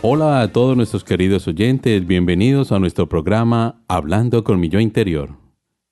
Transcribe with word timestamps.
Hola 0.00 0.42
a 0.42 0.52
todos 0.52 0.76
nuestros 0.76 1.02
queridos 1.02 1.48
oyentes, 1.48 2.06
bienvenidos 2.06 2.70
a 2.70 2.78
nuestro 2.78 3.08
programa 3.08 3.82
Hablando 3.88 4.44
con 4.44 4.60
mi 4.60 4.68
yo 4.68 4.78
interior. 4.78 5.36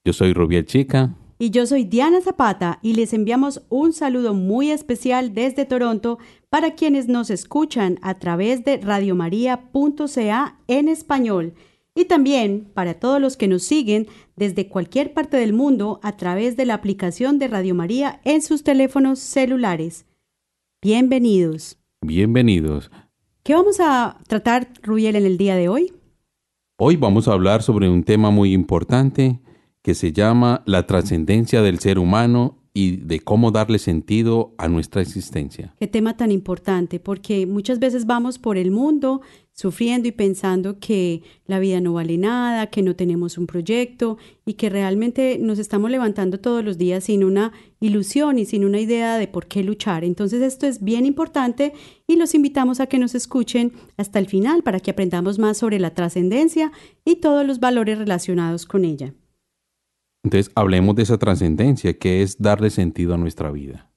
Yo 0.04 0.12
soy 0.12 0.32
Rubiel 0.32 0.64
Chica. 0.64 1.16
Y 1.40 1.50
yo 1.50 1.66
soy 1.66 1.82
Diana 1.82 2.20
Zapata 2.20 2.78
y 2.82 2.94
les 2.94 3.12
enviamos 3.12 3.62
un 3.68 3.92
saludo 3.92 4.32
muy 4.32 4.70
especial 4.70 5.34
desde 5.34 5.64
Toronto 5.64 6.20
para 6.50 6.76
quienes 6.76 7.08
nos 7.08 7.30
escuchan 7.30 7.98
a 8.00 8.14
través 8.14 8.64
de 8.64 8.76
radiomaria.ca 8.76 10.60
en 10.68 10.88
español 10.88 11.54
y 11.96 12.04
también 12.04 12.70
para 12.74 12.94
todos 12.94 13.20
los 13.20 13.36
que 13.36 13.48
nos 13.48 13.64
siguen 13.64 14.06
desde 14.36 14.68
cualquier 14.68 15.14
parte 15.14 15.36
del 15.36 15.52
mundo 15.52 15.98
a 16.04 16.16
través 16.16 16.56
de 16.56 16.64
la 16.64 16.74
aplicación 16.74 17.40
de 17.40 17.48
Radio 17.48 17.74
María 17.74 18.20
en 18.22 18.40
sus 18.40 18.62
teléfonos 18.62 19.18
celulares. 19.18 20.06
Bienvenidos. 20.80 21.76
Bienvenidos. 22.02 22.88
¿Qué 23.46 23.54
vamos 23.54 23.78
a 23.78 24.18
tratar, 24.26 24.66
Rubiel, 24.82 25.14
en 25.14 25.24
el 25.24 25.38
día 25.38 25.54
de 25.54 25.68
hoy? 25.68 25.92
Hoy 26.78 26.96
vamos 26.96 27.28
a 27.28 27.32
hablar 27.32 27.62
sobre 27.62 27.88
un 27.88 28.02
tema 28.02 28.32
muy 28.32 28.52
importante 28.52 29.38
que 29.82 29.94
se 29.94 30.12
llama 30.12 30.64
la 30.66 30.84
trascendencia 30.88 31.62
del 31.62 31.78
ser 31.78 32.00
humano 32.00 32.58
y 32.76 32.98
de 32.98 33.20
cómo 33.20 33.52
darle 33.52 33.78
sentido 33.78 34.52
a 34.58 34.68
nuestra 34.68 35.00
existencia. 35.00 35.74
Qué 35.80 35.86
tema 35.86 36.18
tan 36.18 36.30
importante, 36.30 37.00
porque 37.00 37.46
muchas 37.46 37.78
veces 37.78 38.04
vamos 38.04 38.38
por 38.38 38.58
el 38.58 38.70
mundo 38.70 39.22
sufriendo 39.54 40.08
y 40.08 40.12
pensando 40.12 40.78
que 40.78 41.22
la 41.46 41.58
vida 41.58 41.80
no 41.80 41.94
vale 41.94 42.18
nada, 42.18 42.66
que 42.66 42.82
no 42.82 42.94
tenemos 42.94 43.38
un 43.38 43.46
proyecto 43.46 44.18
y 44.44 44.54
que 44.54 44.68
realmente 44.68 45.38
nos 45.40 45.58
estamos 45.58 45.90
levantando 45.90 46.38
todos 46.38 46.62
los 46.62 46.76
días 46.76 47.04
sin 47.04 47.24
una 47.24 47.52
ilusión 47.80 48.38
y 48.38 48.44
sin 48.44 48.62
una 48.62 48.78
idea 48.78 49.16
de 49.16 49.26
por 49.26 49.46
qué 49.46 49.64
luchar. 49.64 50.04
Entonces 50.04 50.42
esto 50.42 50.66
es 50.66 50.84
bien 50.84 51.06
importante 51.06 51.72
y 52.06 52.16
los 52.16 52.34
invitamos 52.34 52.80
a 52.80 52.88
que 52.88 52.98
nos 52.98 53.14
escuchen 53.14 53.72
hasta 53.96 54.18
el 54.18 54.26
final 54.26 54.62
para 54.62 54.80
que 54.80 54.90
aprendamos 54.90 55.38
más 55.38 55.56
sobre 55.56 55.78
la 55.78 55.94
trascendencia 55.94 56.72
y 57.06 57.16
todos 57.16 57.46
los 57.46 57.58
valores 57.58 57.96
relacionados 57.96 58.66
con 58.66 58.84
ella. 58.84 59.14
Entonces, 60.26 60.50
hablemos 60.56 60.96
de 60.96 61.04
esa 61.04 61.18
trascendencia, 61.18 61.96
que 61.96 62.20
es 62.22 62.36
darle 62.42 62.70
sentido 62.70 63.14
a 63.14 63.16
nuestra 63.16 63.52
vida. 63.52 63.88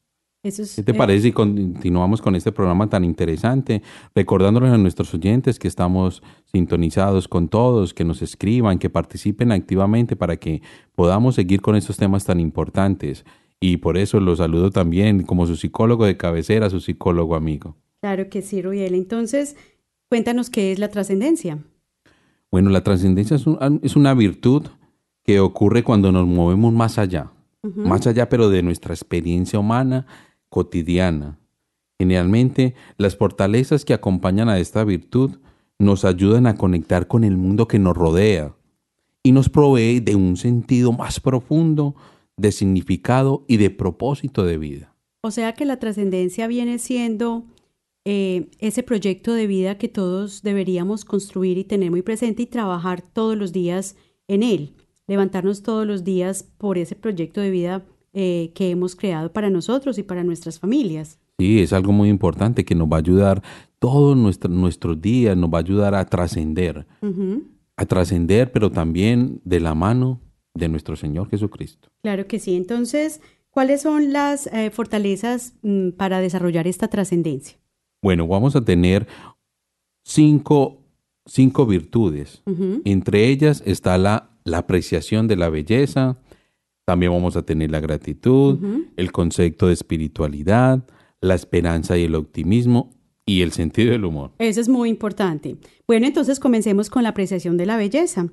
Eso 0.43 0.61
es, 0.61 0.75
¿Qué 0.75 0.83
te 0.83 0.91
eh, 0.91 0.93
parece 0.93 1.23
si 1.23 1.31
continuamos 1.31 2.21
con 2.21 2.35
este 2.35 2.51
programa 2.51 2.87
tan 2.87 3.03
interesante, 3.03 3.81
recordándoles 4.13 4.71
a 4.71 4.77
nuestros 4.77 5.11
oyentes 5.15 5.57
que 5.57 5.67
estamos 5.67 6.21
sintonizados 6.45 7.27
con 7.27 7.47
todos, 7.49 7.95
que 7.95 8.03
nos 8.05 8.21
escriban, 8.21 8.77
que 8.77 8.91
participen 8.91 9.51
activamente 9.51 10.15
para 10.15 10.37
que 10.37 10.61
podamos 10.93 11.33
seguir 11.33 11.61
con 11.61 11.75
estos 11.75 11.97
temas 11.97 12.25
tan 12.25 12.39
importantes? 12.39 13.25
Y 13.59 13.77
por 13.77 13.97
eso 13.97 14.19
los 14.19 14.37
saludo 14.37 14.69
también 14.69 15.23
como 15.23 15.47
su 15.47 15.55
psicólogo 15.55 16.05
de 16.05 16.15
cabecera, 16.15 16.69
su 16.69 16.79
psicólogo 16.79 17.35
amigo. 17.35 17.75
Claro 18.01 18.29
que 18.29 18.43
sí, 18.43 18.61
Rubiel. 18.61 18.93
Entonces, 18.93 19.57
cuéntanos 20.09 20.51
qué 20.51 20.71
es 20.71 20.77
la 20.77 20.89
trascendencia. 20.89 21.57
Bueno, 22.51 22.69
la 22.69 22.83
trascendencia 22.83 23.35
es, 23.35 23.47
un- 23.47 23.79
es 23.83 23.95
una 23.95 24.13
virtud 24.13 24.67
que 25.23 25.39
ocurre 25.39 25.83
cuando 25.83 26.11
nos 26.11 26.27
movemos 26.27 26.73
más 26.73 26.97
allá, 26.97 27.31
más 27.61 28.07
allá 28.07 28.29
pero 28.29 28.49
de 28.49 28.63
nuestra 28.63 28.93
experiencia 28.93 29.59
humana 29.59 30.05
cotidiana. 30.49 31.37
Generalmente, 31.99 32.75
las 32.97 33.17
fortalezas 33.17 33.83
que 33.83 33.93
acompañan 33.93 34.49
a 34.49 34.59
esta 34.59 34.83
virtud 34.83 35.39
nos 35.77 36.05
ayudan 36.05 36.47
a 36.47 36.55
conectar 36.55 37.07
con 37.07 37.23
el 37.23 37.37
mundo 37.37 37.67
que 37.67 37.79
nos 37.79 37.95
rodea 37.95 38.55
y 39.23 39.31
nos 39.31 39.49
provee 39.49 39.99
de 39.99 40.15
un 40.15 40.37
sentido 40.37 40.91
más 40.91 41.19
profundo 41.19 41.95
de 42.37 42.51
significado 42.51 43.43
y 43.47 43.57
de 43.57 43.69
propósito 43.69 44.45
de 44.45 44.57
vida. 44.57 44.95
O 45.21 45.31
sea 45.31 45.53
que 45.53 45.65
la 45.65 45.77
trascendencia 45.77 46.47
viene 46.47 46.79
siendo 46.79 47.45
eh, 48.05 48.49
ese 48.59 48.81
proyecto 48.81 49.33
de 49.33 49.47
vida 49.47 49.77
que 49.77 49.89
todos 49.89 50.41
deberíamos 50.41 51.03
construir 51.03 51.57
y 51.57 51.65
tener 51.65 51.91
muy 51.91 52.01
presente 52.01 52.43
y 52.43 52.45
trabajar 52.45 53.01
todos 53.01 53.37
los 53.37 53.51
días 53.51 53.97
en 54.29 54.43
él, 54.43 54.75
levantarnos 55.09 55.61
todos 55.63 55.85
los 55.85 56.03
días 56.05 56.43
por 56.57 56.77
ese 56.77 56.95
proyecto 56.95 57.41
de 57.41 57.49
vida 57.51 57.83
eh, 58.13 58.51
que 58.55 58.69
hemos 58.69 58.95
creado 58.95 59.33
para 59.33 59.49
nosotros 59.49 59.97
y 59.97 60.03
para 60.03 60.23
nuestras 60.23 60.59
familias. 60.59 61.19
Sí, 61.37 61.59
es 61.59 61.73
algo 61.73 61.91
muy 61.91 62.09
importante 62.09 62.63
que 62.65 62.75
nos 62.75 62.87
va 62.87 62.97
a 62.97 62.99
ayudar 62.99 63.43
todos 63.79 64.15
nuestro- 64.15 64.49
nuestros 64.49 65.01
días, 65.01 65.35
nos 65.37 65.49
va 65.49 65.57
a 65.59 65.61
ayudar 65.61 65.95
a 65.95 66.05
trascender, 66.05 66.85
a 67.77 67.85
trascender, 67.85 68.51
pero 68.51 68.71
también 68.71 69.41
de 69.45 69.59
la 69.59 69.73
mano 69.75 70.19
de 70.53 70.67
nuestro 70.67 70.95
Señor 70.95 71.29
Jesucristo. 71.29 71.89
Claro 72.01 72.27
que 72.27 72.39
sí. 72.39 72.55
Entonces, 72.55 73.21
¿cuáles 73.51 73.81
son 73.83 74.11
las 74.11 74.47
eh, 74.47 74.69
fortalezas 74.71 75.53
mm, 75.61 75.91
para 75.91 76.19
desarrollar 76.19 76.67
esta 76.67 76.87
trascendencia? 76.89 77.57
Bueno, 78.01 78.27
vamos 78.27 78.55
a 78.55 78.63
tener 78.65 79.07
cinco, 80.03 80.81
cinco 81.25 81.65
virtudes. 81.65 82.41
Entre 82.85 83.27
ellas 83.29 83.63
está 83.65 83.97
la, 83.97 84.28
la 84.43 84.59
apreciación 84.59 85.27
de 85.27 85.35
la 85.35 85.49
belleza, 85.49 86.17
también 86.85 87.11
vamos 87.11 87.35
a 87.35 87.43
tener 87.43 87.69
la 87.69 87.79
gratitud, 87.79 88.59
el 88.97 89.11
concepto 89.11 89.67
de 89.67 89.73
espiritualidad, 89.73 90.83
la 91.21 91.35
esperanza 91.35 91.97
y 91.97 92.05
el 92.05 92.15
optimismo 92.15 92.89
y 93.25 93.41
el 93.41 93.51
sentido 93.51 93.91
del 93.91 94.05
humor. 94.05 94.31
Eso 94.39 94.59
es 94.59 94.69
muy 94.69 94.89
importante. 94.89 95.57
Bueno, 95.87 96.07
entonces 96.07 96.39
comencemos 96.39 96.89
con 96.89 97.03
la 97.03 97.09
apreciación 97.09 97.57
de 97.57 97.67
la 97.67 97.77
belleza. 97.77 98.29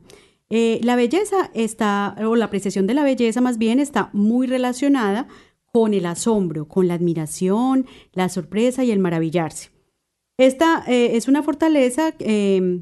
Eh, 0.49 0.81
la 0.83 0.97
belleza 0.97 1.51
está, 1.53 2.17
o 2.27 2.35
la 2.37 2.47
apreciación 2.47 2.87
de 2.87 2.95
la 2.95 3.05
belleza 3.05 3.41
más 3.41 3.59
bien 3.59 3.79
está 3.79 4.09
muy 4.13 4.47
relacionada 4.47 5.29
con 5.71 5.93
el 5.93 6.07
asombro, 6.07 6.67
con 6.67 6.89
la 6.89 6.95
admiración, 6.95 7.85
la 8.15 8.31
sorpresa 8.31 8.85
y 8.85 8.91
el 8.91 9.01
maravillarse. 9.01 9.71
Esta 10.39 10.83
eh, 10.87 11.17
es 11.17 11.29
una 11.29 11.43
fortaleza 11.43 12.15
eh, 12.19 12.81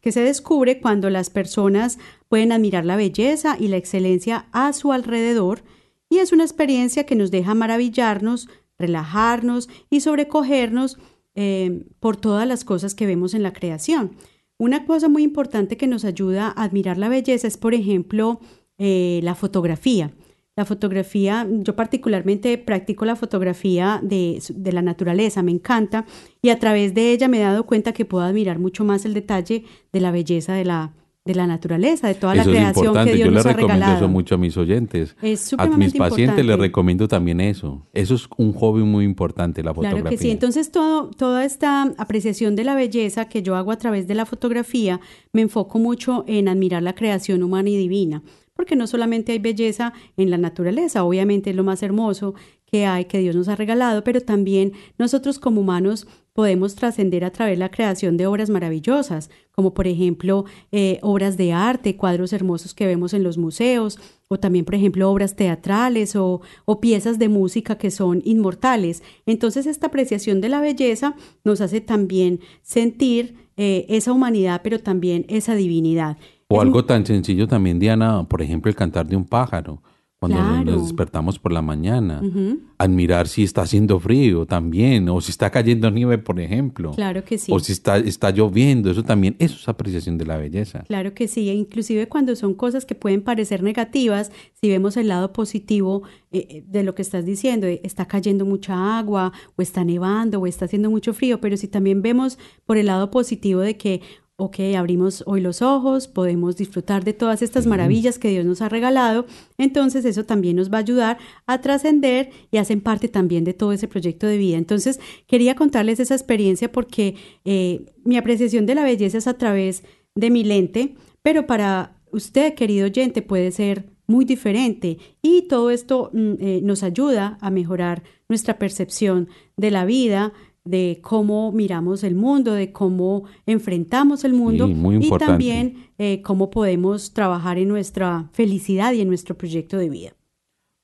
que 0.00 0.12
se 0.12 0.22
descubre 0.22 0.80
cuando 0.80 1.10
las 1.10 1.30
personas 1.30 1.98
pueden 2.28 2.52
admirar 2.52 2.84
la 2.84 2.96
belleza 2.96 3.56
y 3.58 3.68
la 3.68 3.76
excelencia 3.76 4.46
a 4.52 4.72
su 4.72 4.92
alrededor 4.92 5.62
y 6.10 6.18
es 6.18 6.32
una 6.32 6.44
experiencia 6.44 7.06
que 7.06 7.14
nos 7.14 7.30
deja 7.30 7.54
maravillarnos, 7.54 8.48
relajarnos 8.78 9.68
y 9.88 10.00
sobrecogernos 10.00 10.98
eh, 11.34 11.86
por 12.00 12.16
todas 12.16 12.46
las 12.46 12.64
cosas 12.64 12.94
que 12.94 13.06
vemos 13.06 13.32
en 13.32 13.44
la 13.44 13.52
creación. 13.52 14.16
Una 14.58 14.84
cosa 14.84 15.08
muy 15.08 15.22
importante 15.22 15.76
que 15.76 15.86
nos 15.86 16.04
ayuda 16.04 16.48
a 16.48 16.64
admirar 16.64 16.98
la 16.98 17.08
belleza 17.08 17.46
es, 17.46 17.56
por 17.56 17.74
ejemplo, 17.74 18.40
eh, 18.76 19.20
la 19.22 19.34
fotografía. 19.34 20.10
La 20.56 20.64
fotografía, 20.64 21.46
yo 21.50 21.74
particularmente 21.76 22.58
practico 22.58 23.04
la 23.04 23.16
fotografía 23.16 24.00
de, 24.02 24.42
de 24.54 24.72
la 24.72 24.82
naturaleza, 24.82 25.42
me 25.42 25.52
encanta 25.52 26.04
y 26.42 26.50
a 26.50 26.58
través 26.58 26.92
de 26.92 27.12
ella 27.12 27.28
me 27.28 27.38
he 27.38 27.42
dado 27.42 27.64
cuenta 27.64 27.92
que 27.92 28.04
puedo 28.04 28.24
admirar 28.24 28.58
mucho 28.58 28.84
más 28.84 29.04
el 29.04 29.14
detalle 29.14 29.64
de 29.92 30.00
la 30.00 30.10
belleza 30.10 30.52
de 30.52 30.64
la, 30.64 30.92
de 31.24 31.34
la 31.34 31.46
naturaleza, 31.46 32.08
de 32.08 32.14
toda 32.14 32.34
eso 32.34 32.44
la 32.44 32.50
es 32.50 32.56
creación 32.56 32.84
importante. 32.86 33.10
que 33.12 33.16
Dios 33.16 33.26
Yo 33.26 33.30
le 33.30 33.36
nos 33.36 33.46
ha 33.46 33.48
recomiendo 33.50 33.74
regalado. 33.74 33.96
eso 34.04 34.08
mucho 34.08 34.34
a 34.34 34.38
mis 34.38 34.56
oyentes. 34.56 35.16
Es 35.22 35.54
A 35.56 35.66
mis 35.68 35.94
pacientes 35.94 36.44
les 36.44 36.58
recomiendo 36.58 37.06
también 37.08 37.40
eso. 37.40 37.86
Eso 37.92 38.14
es 38.14 38.26
un 38.36 38.52
hobby 38.52 38.82
muy 38.82 39.04
importante, 39.04 39.62
la 39.62 39.72
fotografía. 39.72 40.00
Claro 40.02 40.10
que 40.16 40.18
sí. 40.18 40.30
Entonces, 40.30 40.72
todo, 40.72 41.10
toda 41.10 41.44
esta 41.44 41.82
apreciación 41.98 42.56
de 42.56 42.64
la 42.64 42.74
belleza 42.74 43.28
que 43.28 43.42
yo 43.42 43.54
hago 43.54 43.70
a 43.70 43.76
través 43.76 44.08
de 44.08 44.14
la 44.14 44.26
fotografía, 44.26 45.00
me 45.32 45.42
enfoco 45.42 45.78
mucho 45.78 46.24
en 46.26 46.48
admirar 46.48 46.82
la 46.82 46.94
creación 46.94 47.42
humana 47.42 47.68
y 47.70 47.76
divina. 47.76 48.22
Porque 48.60 48.76
no 48.76 48.86
solamente 48.86 49.32
hay 49.32 49.38
belleza 49.38 49.94
en 50.18 50.28
la 50.28 50.36
naturaleza, 50.36 51.02
obviamente 51.02 51.48
es 51.48 51.56
lo 51.56 51.64
más 51.64 51.82
hermoso 51.82 52.34
que 52.66 52.84
hay, 52.84 53.06
que 53.06 53.16
Dios 53.16 53.34
nos 53.34 53.48
ha 53.48 53.56
regalado, 53.56 54.04
pero 54.04 54.20
también 54.20 54.74
nosotros 54.98 55.38
como 55.38 55.62
humanos 55.62 56.06
podemos 56.34 56.74
trascender 56.74 57.24
a 57.24 57.30
través 57.30 57.54
de 57.54 57.60
la 57.60 57.70
creación 57.70 58.18
de 58.18 58.26
obras 58.26 58.50
maravillosas, 58.50 59.30
como 59.52 59.72
por 59.72 59.86
ejemplo 59.86 60.44
eh, 60.72 60.98
obras 61.00 61.38
de 61.38 61.54
arte, 61.54 61.96
cuadros 61.96 62.34
hermosos 62.34 62.74
que 62.74 62.84
vemos 62.84 63.14
en 63.14 63.22
los 63.22 63.38
museos, 63.38 63.98
o 64.28 64.38
también 64.38 64.66
por 64.66 64.74
ejemplo 64.74 65.10
obras 65.10 65.36
teatrales 65.36 66.14
o, 66.14 66.42
piezas 66.82 67.18
de 67.18 67.30
música 67.30 67.78
que 67.78 67.90
son 67.90 68.20
inmortales. 68.26 69.02
Entonces 69.24 69.64
esta 69.64 69.86
apreciación 69.86 70.42
de 70.42 70.50
la 70.50 70.60
belleza 70.60 71.16
nos 71.44 71.62
hace 71.62 71.80
también 71.80 72.40
sentir 72.60 73.36
eh, 73.56 73.86
esa 73.88 74.12
humanidad, 74.12 74.60
pero 74.62 74.80
también 74.80 75.24
esa 75.30 75.54
divinidad. 75.54 76.18
O 76.52 76.60
algo 76.60 76.84
tan 76.84 77.06
sencillo 77.06 77.46
también, 77.46 77.78
Diana, 77.78 78.24
por 78.28 78.42
ejemplo, 78.42 78.68
el 78.68 78.74
cantar 78.76 79.06
de 79.06 79.16
un 79.16 79.24
pájaro. 79.24 79.82
Cuando 80.18 80.36
nos- 80.36 80.48
Claro. 80.64 80.72
nos 80.72 80.82
despertamos 80.82 81.38
por 81.38 81.50
la 81.50 81.62
mañana. 81.62 82.20
Ujú. 82.22 82.58
Admirar 82.76 83.26
si 83.26 83.42
está 83.42 83.62
haciendo 83.62 83.98
frío 83.98 84.44
también, 84.44 85.08
o 85.08 85.18
si 85.22 85.30
está 85.30 85.48
cayendo 85.48 85.90
nieve, 85.90 86.18
por 86.18 86.38
ejemplo. 86.40 86.90
Claro 86.90 87.24
que 87.24 87.38
sí. 87.38 87.50
O 87.50 87.58
si 87.58 87.72
está, 87.72 87.96
está 87.96 88.30
lloviendo, 88.30 88.90
eso 88.90 89.02
también, 89.02 89.34
eso 89.38 89.56
es 89.56 89.66
apreciación 89.66 90.18
de 90.18 90.26
la 90.26 90.36
belleza. 90.36 90.80
Claro 90.88 91.14
que 91.14 91.26
sí, 91.26 91.48
e 91.48 91.54
inclusive 91.54 92.06
cuando 92.06 92.36
son 92.36 92.52
cosas 92.52 92.84
que 92.84 92.94
pueden 92.94 93.22
parecer 93.22 93.62
negativas, 93.62 94.30
si 94.60 94.68
vemos 94.68 94.98
el 94.98 95.08
lado 95.08 95.32
positivo 95.32 96.02
eh, 96.32 96.46
eh, 96.50 96.64
de 96.68 96.82
lo 96.82 96.94
que 96.94 97.00
estás 97.00 97.24
diciendo, 97.24 97.66
está 97.66 98.04
cayendo 98.06 98.44
mucha 98.44 98.98
agua, 98.98 99.32
o 99.56 99.62
está 99.62 99.84
nevando, 99.84 100.38
o 100.40 100.46
está 100.46 100.66
haciendo 100.66 100.90
mucho 100.90 101.14
frío, 101.14 101.40
pero 101.40 101.56
si 101.56 101.66
también 101.66 102.02
vemos 102.02 102.38
por 102.66 102.76
el 102.76 102.86
lado 102.86 103.10
positivo 103.10 103.60
de 103.60 103.78
que, 103.78 104.02
ok, 104.40 104.74
abrimos 104.76 105.22
hoy 105.26 105.40
los 105.40 105.60
ojos, 105.60 106.08
podemos 106.08 106.56
disfrutar 106.56 107.04
de 107.04 107.12
todas 107.12 107.42
estas 107.42 107.66
maravillas 107.66 108.18
que 108.18 108.30
Dios 108.30 108.44
nos 108.46 108.62
ha 108.62 108.68
regalado, 108.68 109.26
entonces 109.58 110.04
eso 110.04 110.24
también 110.24 110.56
nos 110.56 110.72
va 110.72 110.78
a 110.78 110.80
ayudar 110.80 111.18
a 111.46 111.60
trascender 111.60 112.30
y 112.50 112.56
hacen 112.56 112.80
parte 112.80 113.08
también 113.08 113.44
de 113.44 113.52
todo 113.52 113.72
ese 113.72 113.86
proyecto 113.86 114.26
de 114.26 114.38
vida. 114.38 114.56
Entonces, 114.56 114.98
quería 115.26 115.54
contarles 115.54 116.00
esa 116.00 116.14
experiencia 116.14 116.72
porque 116.72 117.16
eh, 117.44 117.86
mi 118.04 118.16
apreciación 118.16 118.64
de 118.64 118.74
la 118.74 118.84
belleza 118.84 119.18
es 119.18 119.26
a 119.26 119.34
través 119.34 119.84
de 120.14 120.30
mi 120.30 120.42
lente, 120.42 120.94
pero 121.22 121.46
para 121.46 121.96
usted, 122.10 122.54
querido 122.54 122.86
oyente, 122.86 123.22
puede 123.22 123.52
ser 123.52 123.90
muy 124.06 124.24
diferente 124.24 124.98
y 125.22 125.42
todo 125.42 125.70
esto 125.70 126.10
mm, 126.12 126.32
eh, 126.40 126.60
nos 126.62 126.82
ayuda 126.82 127.38
a 127.40 127.50
mejorar 127.50 128.02
nuestra 128.28 128.58
percepción 128.58 129.28
de 129.56 129.70
la 129.70 129.84
vida, 129.84 130.32
de 130.64 131.00
cómo 131.02 131.52
miramos 131.52 132.04
el 132.04 132.14
mundo, 132.14 132.52
de 132.52 132.72
cómo 132.72 133.24
enfrentamos 133.46 134.24
el 134.24 134.34
mundo 134.34 134.66
Sí, 134.66 134.74
muy 134.74 134.96
y 134.96 135.10
también 135.18 135.90
eh, 135.98 136.20
cómo 136.22 136.50
podemos 136.50 137.12
trabajar 137.12 137.58
en 137.58 137.68
nuestra 137.68 138.28
felicidad 138.32 138.92
y 138.92 139.00
en 139.00 139.08
nuestro 139.08 139.36
proyecto 139.36 139.78
de 139.78 139.88
vida. 139.88 140.12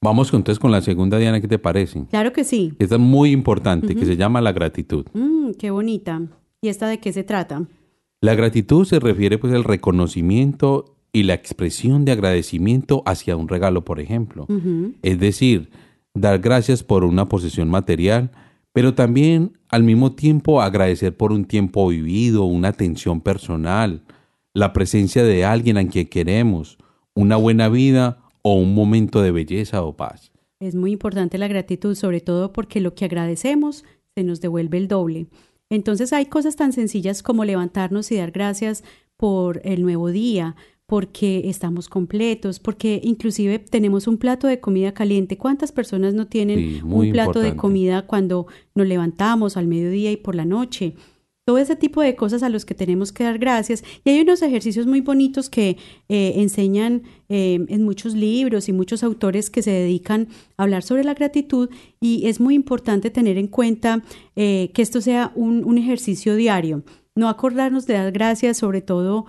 Vamos 0.02 0.32
entonces 0.32 0.58
con 0.58 0.70
la 0.70 0.82
segunda, 0.82 1.18
Diana, 1.18 1.40
¿qué 1.40 1.48
te 1.48 1.58
parece? 1.58 2.04
Claro 2.10 2.32
que 2.32 2.44
sí. 2.44 2.74
Esta 2.78 2.96
es 2.96 3.00
muy 3.00 3.32
importante, 3.32 3.94
que 3.94 4.06
se 4.06 4.16
llama 4.16 4.40
la 4.40 4.52
gratitud. 4.52 5.06
Mm, 5.14 5.52
qué 5.58 5.70
bonita. 5.70 6.22
¿Y 6.62 6.68
esta 6.68 6.86
de 6.86 7.00
qué 7.00 7.12
se 7.12 7.24
trata? 7.24 7.66
La 8.20 8.34
gratitud 8.34 8.84
se 8.84 8.98
refiere 8.98 9.38
pues 9.38 9.52
al 9.52 9.64
reconocimiento 9.64 10.96
y 11.12 11.22
la 11.22 11.34
expresión 11.34 12.04
de 12.04 12.12
agradecimiento 12.12 13.02
hacia 13.06 13.36
un 13.36 13.48
regalo, 13.48 13.84
por 13.84 14.00
ejemplo. 14.00 14.46
Es 15.02 15.18
decir, 15.18 15.70
dar 16.14 16.38
gracias 16.40 16.82
por 16.82 17.04
una 17.04 17.26
posesión 17.28 17.68
material, 17.68 18.30
pero 18.76 18.94
también 18.94 19.56
al 19.70 19.84
mismo 19.84 20.12
tiempo 20.12 20.60
agradecer 20.60 21.16
por 21.16 21.32
un 21.32 21.46
tiempo 21.46 21.88
vivido, 21.88 22.44
una 22.44 22.68
atención 22.68 23.22
personal, 23.22 24.02
la 24.52 24.74
presencia 24.74 25.24
de 25.24 25.46
alguien 25.46 25.78
a 25.78 25.88
quien 25.88 26.06
queremos, 26.08 26.76
una 27.14 27.36
buena 27.36 27.70
vida 27.70 28.18
o 28.42 28.52
un 28.52 28.74
momento 28.74 29.22
de 29.22 29.30
belleza 29.30 29.82
o 29.82 29.96
paz. 29.96 30.30
Es 30.60 30.74
muy 30.74 30.92
importante 30.92 31.38
la 31.38 31.48
gratitud, 31.48 31.94
sobre 31.94 32.20
todo 32.20 32.52
porque 32.52 32.82
lo 32.82 32.94
que 32.94 33.06
agradecemos 33.06 33.86
se 34.14 34.24
nos 34.24 34.42
devuelve 34.42 34.76
el 34.76 34.88
doble. 34.88 35.28
Entonces 35.70 36.12
hay 36.12 36.26
cosas 36.26 36.56
tan 36.56 36.74
sencillas 36.74 37.22
como 37.22 37.46
levantarnos 37.46 38.12
y 38.12 38.16
dar 38.16 38.30
gracias 38.30 38.84
por 39.16 39.62
el 39.64 39.80
nuevo 39.80 40.10
día, 40.10 40.54
porque 40.86 41.42
estamos 41.46 41.88
completos, 41.88 42.60
porque 42.60 43.00
inclusive 43.02 43.58
tenemos 43.58 44.06
un 44.06 44.18
plato 44.18 44.46
de 44.46 44.60
comida 44.60 44.94
caliente. 44.94 45.36
¿Cuántas 45.36 45.72
personas 45.72 46.14
no 46.14 46.28
tienen 46.28 46.58
Sí, 46.58 46.80
un 46.84 47.10
plato 47.10 47.40
de 47.40 47.56
comida 47.56 48.06
cuando 48.06 48.46
nos 48.74 48.86
levantamos 48.86 49.56
al 49.56 49.66
mediodía 49.66 50.12
y 50.12 50.16
por 50.16 50.36
la 50.36 50.44
noche? 50.44 50.94
Todo 51.44 51.58
ese 51.58 51.76
tipo 51.76 52.02
de 52.02 52.16
cosas 52.16 52.42
a 52.42 52.48
los 52.48 52.64
que 52.64 52.74
tenemos 52.74 53.12
que 53.12 53.24
dar 53.24 53.38
gracias. 53.38 53.84
Y 54.04 54.10
hay 54.10 54.20
unos 54.20 54.42
ejercicios 54.42 54.86
muy 54.86 55.00
bonitos 55.00 55.48
que 55.48 55.76
eh, 56.08 56.34
enseñan 56.36 57.02
eh, 57.28 57.64
en 57.68 57.84
muchos 57.84 58.14
libros 58.14 58.68
y 58.68 58.72
muchos 58.72 59.02
autores 59.02 59.50
que 59.50 59.62
se 59.62 59.70
dedican 59.70 60.28
a 60.56 60.64
hablar 60.64 60.82
sobre 60.82 61.04
la 61.04 61.14
gratitud 61.14 61.68
y 62.00 62.26
es 62.26 62.40
muy 62.40 62.54
importante 62.54 63.10
tener 63.10 63.38
en 63.38 63.46
cuenta 63.48 64.02
eh, 64.34 64.70
que 64.72 64.82
esto 64.82 65.00
sea 65.00 65.32
un, 65.34 65.64
un 65.64 65.78
ejercicio 65.78 66.36
diario. 66.36 66.84
No 67.14 67.28
acordarnos 67.28 67.86
de 67.86 67.94
dar 67.94 68.12
gracias 68.12 68.58
sobre 68.58 68.82
todo 68.82 69.24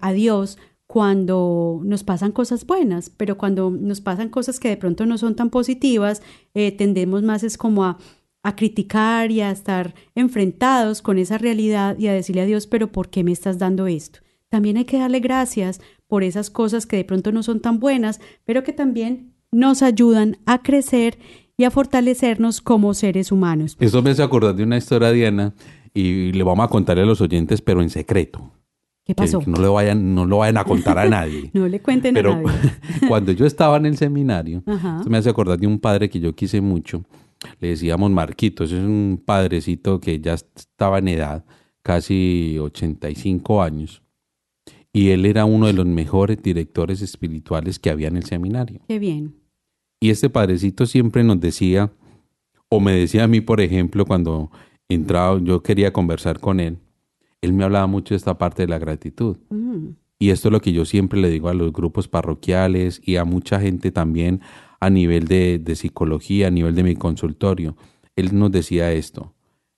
a 0.00 0.12
Dios 0.12 0.58
cuando 0.88 1.80
nos 1.84 2.02
pasan 2.02 2.32
cosas 2.32 2.66
buenas, 2.66 3.10
pero 3.10 3.36
cuando 3.36 3.70
nos 3.70 4.00
pasan 4.00 4.30
cosas 4.30 4.58
que 4.58 4.70
de 4.70 4.78
pronto 4.78 5.04
no 5.06 5.18
son 5.18 5.36
tan 5.36 5.50
positivas, 5.50 6.22
eh, 6.54 6.72
tendemos 6.72 7.22
más 7.22 7.44
es 7.44 7.58
como 7.58 7.84
a 7.84 8.56
criticar 8.56 9.30
y 9.30 9.42
a 9.42 9.50
estar 9.50 9.94
enfrentados 10.14 11.02
con 11.02 11.18
esa 11.18 11.36
realidad 11.36 11.98
y 11.98 12.06
a 12.06 12.14
decirle 12.14 12.40
a 12.40 12.46
Dios, 12.46 12.66
pero 12.66 12.90
¿por 12.90 13.10
qué 13.10 13.22
me 13.22 13.32
estás 13.32 13.58
dando 13.58 13.86
esto? 13.86 14.20
También 14.48 14.78
hay 14.78 14.86
que 14.86 14.98
darle 14.98 15.20
gracias 15.20 15.82
por 16.06 16.24
esas 16.24 16.48
cosas 16.48 16.86
que 16.86 16.96
de 16.96 17.04
pronto 17.04 17.32
no 17.32 17.42
son 17.42 17.60
tan 17.60 17.80
buenas, 17.80 18.18
pero 18.46 18.64
que 18.64 18.72
también 18.72 19.34
nos 19.52 19.82
ayudan 19.82 20.38
a 20.46 20.62
crecer 20.62 21.18
y 21.58 21.64
a 21.64 21.70
fortalecernos 21.70 22.62
como 22.62 22.94
seres 22.94 23.30
humanos. 23.30 23.76
Eso 23.78 24.00
me 24.00 24.10
hace 24.10 24.22
acordar 24.22 24.54
de 24.54 24.62
una 24.62 24.78
historia, 24.78 25.12
Diana, 25.12 25.54
y 25.92 26.32
le 26.32 26.42
vamos 26.44 26.64
a 26.64 26.70
contarle 26.70 27.02
a 27.02 27.06
los 27.06 27.20
oyentes, 27.20 27.60
pero 27.60 27.82
en 27.82 27.90
secreto. 27.90 28.52
¿Qué 29.08 29.14
Que- 29.14 29.22
pasó? 29.22 29.40
que 29.40 29.50
no, 29.50 29.56
le 29.58 29.68
vayan, 29.68 30.14
no 30.14 30.26
lo 30.26 30.38
vayan 30.38 30.58
a 30.58 30.64
contar 30.64 30.98
a 30.98 31.08
nadie. 31.08 31.50
No 31.54 31.66
le 31.66 31.80
cuenten 31.80 32.12
Pero 32.12 32.34
a 32.34 32.42
nadie. 32.42 32.60
cuando 33.08 33.32
yo 33.32 33.46
estaba 33.46 33.78
en 33.78 33.86
el 33.86 33.96
seminario, 33.96 34.62
esto 34.66 35.08
me 35.08 35.16
hace 35.16 35.30
acordar 35.30 35.58
de 35.58 35.66
un 35.66 35.78
padre 35.78 36.10
que 36.10 36.20
yo 36.20 36.34
quise 36.34 36.60
mucho. 36.60 37.02
Le 37.58 37.68
decíamos 37.68 38.10
Marquito, 38.10 38.64
ese 38.64 38.76
es 38.76 38.84
un 38.84 39.22
padrecito 39.24 39.98
que 39.98 40.20
ya 40.20 40.34
estaba 40.34 40.98
en 40.98 41.08
edad, 41.08 41.44
casi 41.82 42.58
85 42.60 43.62
años. 43.62 44.02
Y 44.92 45.08
él 45.10 45.24
era 45.24 45.44
uno 45.46 45.66
de 45.68 45.72
los 45.72 45.86
mejores 45.86 46.42
directores 46.42 47.00
espirituales 47.00 47.78
que 47.78 47.88
había 47.90 48.08
en 48.08 48.16
el 48.18 48.24
seminario. 48.24 48.80
Qué 48.88 48.98
bien. 48.98 49.36
Y 50.00 50.10
este 50.10 50.28
padrecito 50.28 50.84
siempre 50.86 51.24
nos 51.24 51.40
decía, 51.40 51.92
o 52.68 52.78
me 52.80 52.92
decía 52.92 53.24
a 53.24 53.28
mí, 53.28 53.40
por 53.40 53.60
ejemplo, 53.62 54.04
cuando 54.04 54.50
entraba, 54.88 55.38
yo 55.42 55.62
quería 55.62 55.92
conversar 55.92 56.40
con 56.40 56.60
él, 56.60 56.78
él 57.42 57.52
me 57.52 57.64
hablaba 57.64 57.86
mucho 57.86 58.14
de 58.14 58.16
esta 58.18 58.36
parte 58.38 58.62
de 58.62 58.68
la 58.68 58.78
gratitud. 58.78 59.36
Mm, 59.50 59.88
Y 60.18 60.30
esto 60.30 60.48
es 60.48 60.52
lo 60.52 60.60
que 60.60 60.72
yo 60.72 60.84
siempre 60.84 61.20
le 61.20 61.30
digo 61.30 61.48
a 61.48 61.54
los 61.54 61.72
grupos 61.72 62.08
parroquiales 62.08 63.00
y 63.04 63.16
a 63.16 63.24
mucha 63.24 63.60
gente 63.60 63.90
también 63.92 64.40
a 64.80 64.90
nivel 64.90 65.26
de, 65.28 65.58
de 65.58 65.76
psicología, 65.76 66.48
a 66.48 66.50
nivel 66.50 66.74
de 66.74 66.82
mi 66.82 66.94
consultorio. 66.96 67.76
Él 68.16 68.36
nos 68.36 68.50
decía 68.50 68.92
esto, 68.92 69.34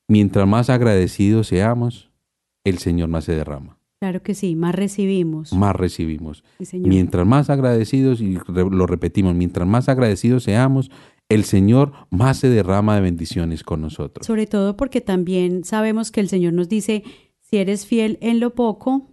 mientras 0.09 0.47
más 0.49 0.71
agradecidos 0.71 1.49
seamos, 1.49 2.11
el 2.65 2.79
Señor 2.79 3.09
más 3.09 3.25
se 3.25 3.33
derrama, 3.35 3.79
claro 4.01 4.23
que 4.23 4.35
sí, 4.35 4.55
más 4.57 4.75
recibimos. 4.75 5.53
más 5.53 5.75
recibimos. 5.77 6.43
Sí. 6.61 6.79
Mientras 6.79 7.27
más 7.27 7.51
agradecidos, 7.51 8.21
y 8.21 8.39
lo 8.49 8.87
repetimos, 8.87 9.35
mientras 9.35 9.67
más 9.69 9.89
agradecidos 9.91 10.45
seamos, 10.45 10.91
el 11.29 11.45
Señor 11.45 11.93
más 12.11 12.39
se 12.39 12.49
derrama 12.49 12.95
de 12.97 13.03
bendiciones 13.03 13.63
con 13.63 13.81
nosotros. 13.83 14.27
Sobre 14.27 14.47
todo 14.47 14.77
porque 14.77 15.01
también 15.01 15.65
sabemos 15.65 16.11
que 16.11 16.21
el 16.21 16.29
Señor 16.29 16.53
nos 16.55 16.69
dice, 16.69 17.05
si 17.51 17.57
eres 17.57 17.85
fiel 17.85 18.17
en 18.21 18.39
lo 18.39 18.55
poco, 18.55 19.09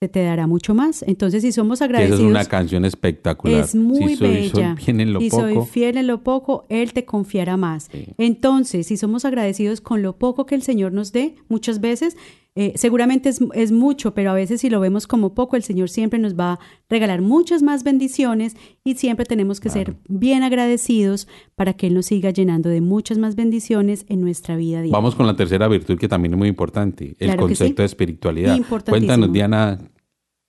se 0.00 0.08
te 0.08 0.22
dará 0.22 0.46
mucho 0.46 0.74
más. 0.74 1.02
Entonces, 1.02 1.42
si 1.42 1.50
somos 1.52 1.78
Que 1.78 1.84
esa 1.86 1.94
agradecidos, 1.94 2.20
es 2.20 2.26
una 2.26 2.44
canción 2.44 2.84
espectacular. 2.84 3.64
es 3.64 3.74
muy 3.74 4.10
si 4.10 4.16
soy, 4.16 4.28
bella. 4.28 4.74
bien 4.74 5.00
en 5.00 5.12
lo 5.14 5.20
si 5.20 5.30
poco, 5.30 5.42
soy 5.42 5.56
fiel 5.66 5.96
en 5.96 6.06
lo 6.06 6.22
poco, 6.22 6.66
Él 6.68 6.92
te 6.92 7.06
confiará 7.06 7.56
más. 7.56 7.88
Sí. 7.90 8.06
Entonces, 8.18 8.86
si 8.86 8.98
somos 8.98 9.24
agradecidos 9.24 9.80
con 9.80 10.02
lo 10.02 10.18
poco 10.18 10.44
que 10.44 10.54
el 10.56 10.62
Señor 10.62 10.92
nos 10.92 11.12
dé, 11.12 11.36
muchas 11.48 11.80
veces, 11.80 12.18
eh, 12.56 12.72
seguramente 12.76 13.28
es, 13.30 13.40
es 13.54 13.72
mucho, 13.72 14.14
pero 14.14 14.30
a 14.30 14.34
veces 14.34 14.60
si 14.60 14.70
lo 14.70 14.78
vemos 14.78 15.08
como 15.08 15.34
poco, 15.34 15.56
el 15.56 15.64
Señor 15.64 15.88
siempre 15.88 16.20
nos 16.20 16.38
va 16.38 16.52
a 16.52 16.58
regalar 16.88 17.20
muchas 17.20 17.62
más 17.62 17.82
bendiciones 17.82 18.56
y 18.84 18.94
siempre 18.94 19.26
tenemos 19.26 19.58
que 19.58 19.70
ser 19.70 19.96
bien 20.08 20.44
agradecidos 20.44 21.26
para 21.56 21.72
que 21.72 21.88
Él 21.88 21.94
nos 21.94 22.06
siga 22.06 22.30
llenando 22.30 22.68
de 22.68 22.80
muchas 22.80 23.18
más 23.18 23.34
bendiciones 23.34 24.06
en 24.08 24.20
nuestra 24.20 24.56
vida 24.56 24.82
diaria. 24.82 24.92
Vamos 24.92 25.16
con 25.16 25.26
la 25.26 25.34
tercera 25.34 25.66
virtud 25.66 25.98
que 25.98 26.06
también 26.06 26.34
es 26.34 26.38
muy 26.38 26.48
importante, 26.48 27.16
el 27.18 27.26
Claro 27.26 27.42
concepto 27.42 27.74
sí. 27.74 27.82
de 27.82 27.84
espiritualidad. 27.84 28.58
Cuéntanos, 28.88 29.32
Diana, 29.32 29.80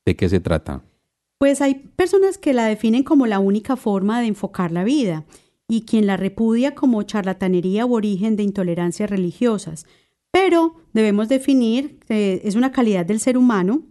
de 0.06 0.16
qué 0.16 0.30
se 0.30 0.40
trata. 0.40 0.84
Pues 1.40 1.60
hay 1.62 1.74
personas 1.96 2.38
que 2.38 2.54
la 2.54 2.66
definen 2.66 3.04
como 3.04 3.26
la 3.26 3.40
única 3.40 3.76
forma 3.76 4.22
de 4.22 4.28
enfocar 4.28 4.72
la 4.72 4.84
vida 4.84 5.26
y 5.68 5.82
quien 5.82 6.06
la 6.06 6.18
repudia 6.18 6.76
como 6.76 7.02
charlatanería 7.04 7.86
u 7.86 7.96
origen 7.96 8.36
de 8.36 8.44
intolerancias 8.44 9.10
religiosas. 9.10 9.86
Pero 10.36 10.76
debemos 10.92 11.30
definir 11.30 11.98
que 12.10 12.42
es 12.44 12.56
una 12.56 12.74
calidad 12.74 13.06
del 13.06 13.22
ser 13.22 13.38
humano 13.38 13.84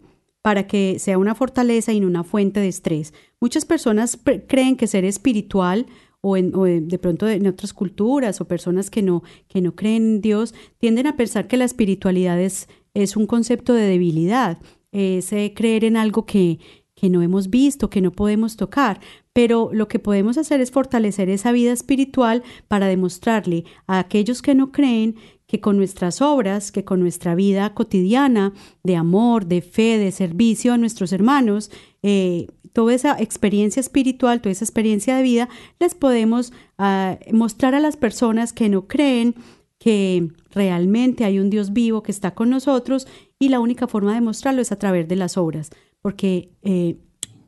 para 0.42 0.66
que 0.66 0.98
sea 0.98 1.16
una 1.16 1.34
fortaleza 1.34 1.94
y 1.94 2.00
no 2.00 2.06
una 2.06 2.22
fuente 2.22 2.60
de 2.60 2.68
estrés. 2.68 3.14
Muchas 3.40 3.64
personas 3.64 4.18
creen 4.46 4.76
que 4.76 4.86
ser 4.86 5.06
espiritual 5.06 5.86
o, 6.20 6.34
de 6.36 6.98
pronto 6.98 7.26
en 7.30 7.46
otras 7.46 7.72
culturas 7.72 8.42
o 8.42 8.44
personas 8.46 8.90
que 8.90 9.00
no, 9.00 9.22
que 9.48 9.62
no 9.62 9.74
creen 9.74 10.16
en 10.16 10.20
Dios, 10.20 10.54
tienden 10.76 11.06
a 11.06 11.16
pensar 11.16 11.46
que 11.46 11.56
la 11.56 11.64
espiritualidad 11.64 12.38
es, 12.38 12.68
es 12.92 13.16
un 13.16 13.26
concepto 13.26 13.72
de 13.72 13.86
debilidad, 13.86 14.58
es 14.92 15.32
eh, 15.32 15.54
creer 15.56 15.82
en 15.82 15.96
algo 15.96 16.26
que, 16.26 16.58
que 16.94 17.08
no 17.08 17.22
hemos 17.22 17.48
visto, 17.48 17.88
que 17.88 18.02
no 18.02 18.12
podemos 18.12 18.56
tocar. 18.56 19.00
Pero 19.32 19.70
lo 19.72 19.88
que 19.88 19.98
podemos 19.98 20.36
hacer 20.38 20.60
es 20.60 20.70
fortalecer 20.70 21.30
esa 21.30 21.52
vida 21.52 21.72
espiritual 21.72 22.42
para 22.68 22.86
demostrarle 22.86 23.64
a 23.86 23.98
aquellos 23.98 24.42
que 24.42 24.54
no 24.54 24.72
creen 24.72 25.16
que 25.46 25.60
con 25.60 25.76
nuestras 25.76 26.22
obras, 26.22 26.72
que 26.72 26.84
con 26.84 27.00
nuestra 27.00 27.34
vida 27.34 27.74
cotidiana 27.74 28.52
de 28.82 28.96
amor, 28.96 29.46
de 29.46 29.62
fe, 29.62 29.98
de 29.98 30.10
servicio 30.10 30.72
a 30.72 30.78
nuestros 30.78 31.12
hermanos, 31.12 31.70
eh, 32.02 32.46
toda 32.72 32.94
esa 32.94 33.20
experiencia 33.20 33.80
espiritual, 33.80 34.40
toda 34.40 34.52
esa 34.52 34.64
experiencia 34.64 35.16
de 35.16 35.22
vida, 35.22 35.48
les 35.78 35.94
podemos 35.94 36.52
ah, 36.78 37.18
mostrar 37.32 37.74
a 37.74 37.80
las 37.80 37.96
personas 37.96 38.52
que 38.52 38.68
no 38.68 38.86
creen 38.86 39.34
que 39.78 40.28
realmente 40.50 41.24
hay 41.24 41.38
un 41.38 41.50
Dios 41.50 41.72
vivo 41.72 42.02
que 42.02 42.12
está 42.12 42.34
con 42.34 42.48
nosotros 42.48 43.06
y 43.38 43.50
la 43.50 43.60
única 43.60 43.86
forma 43.86 44.14
de 44.14 44.22
mostrarlo 44.22 44.62
es 44.62 44.72
a 44.72 44.78
través 44.78 45.06
de 45.08 45.16
las 45.16 45.36
obras, 45.36 45.70
porque 46.00 46.50
eh, 46.62 46.96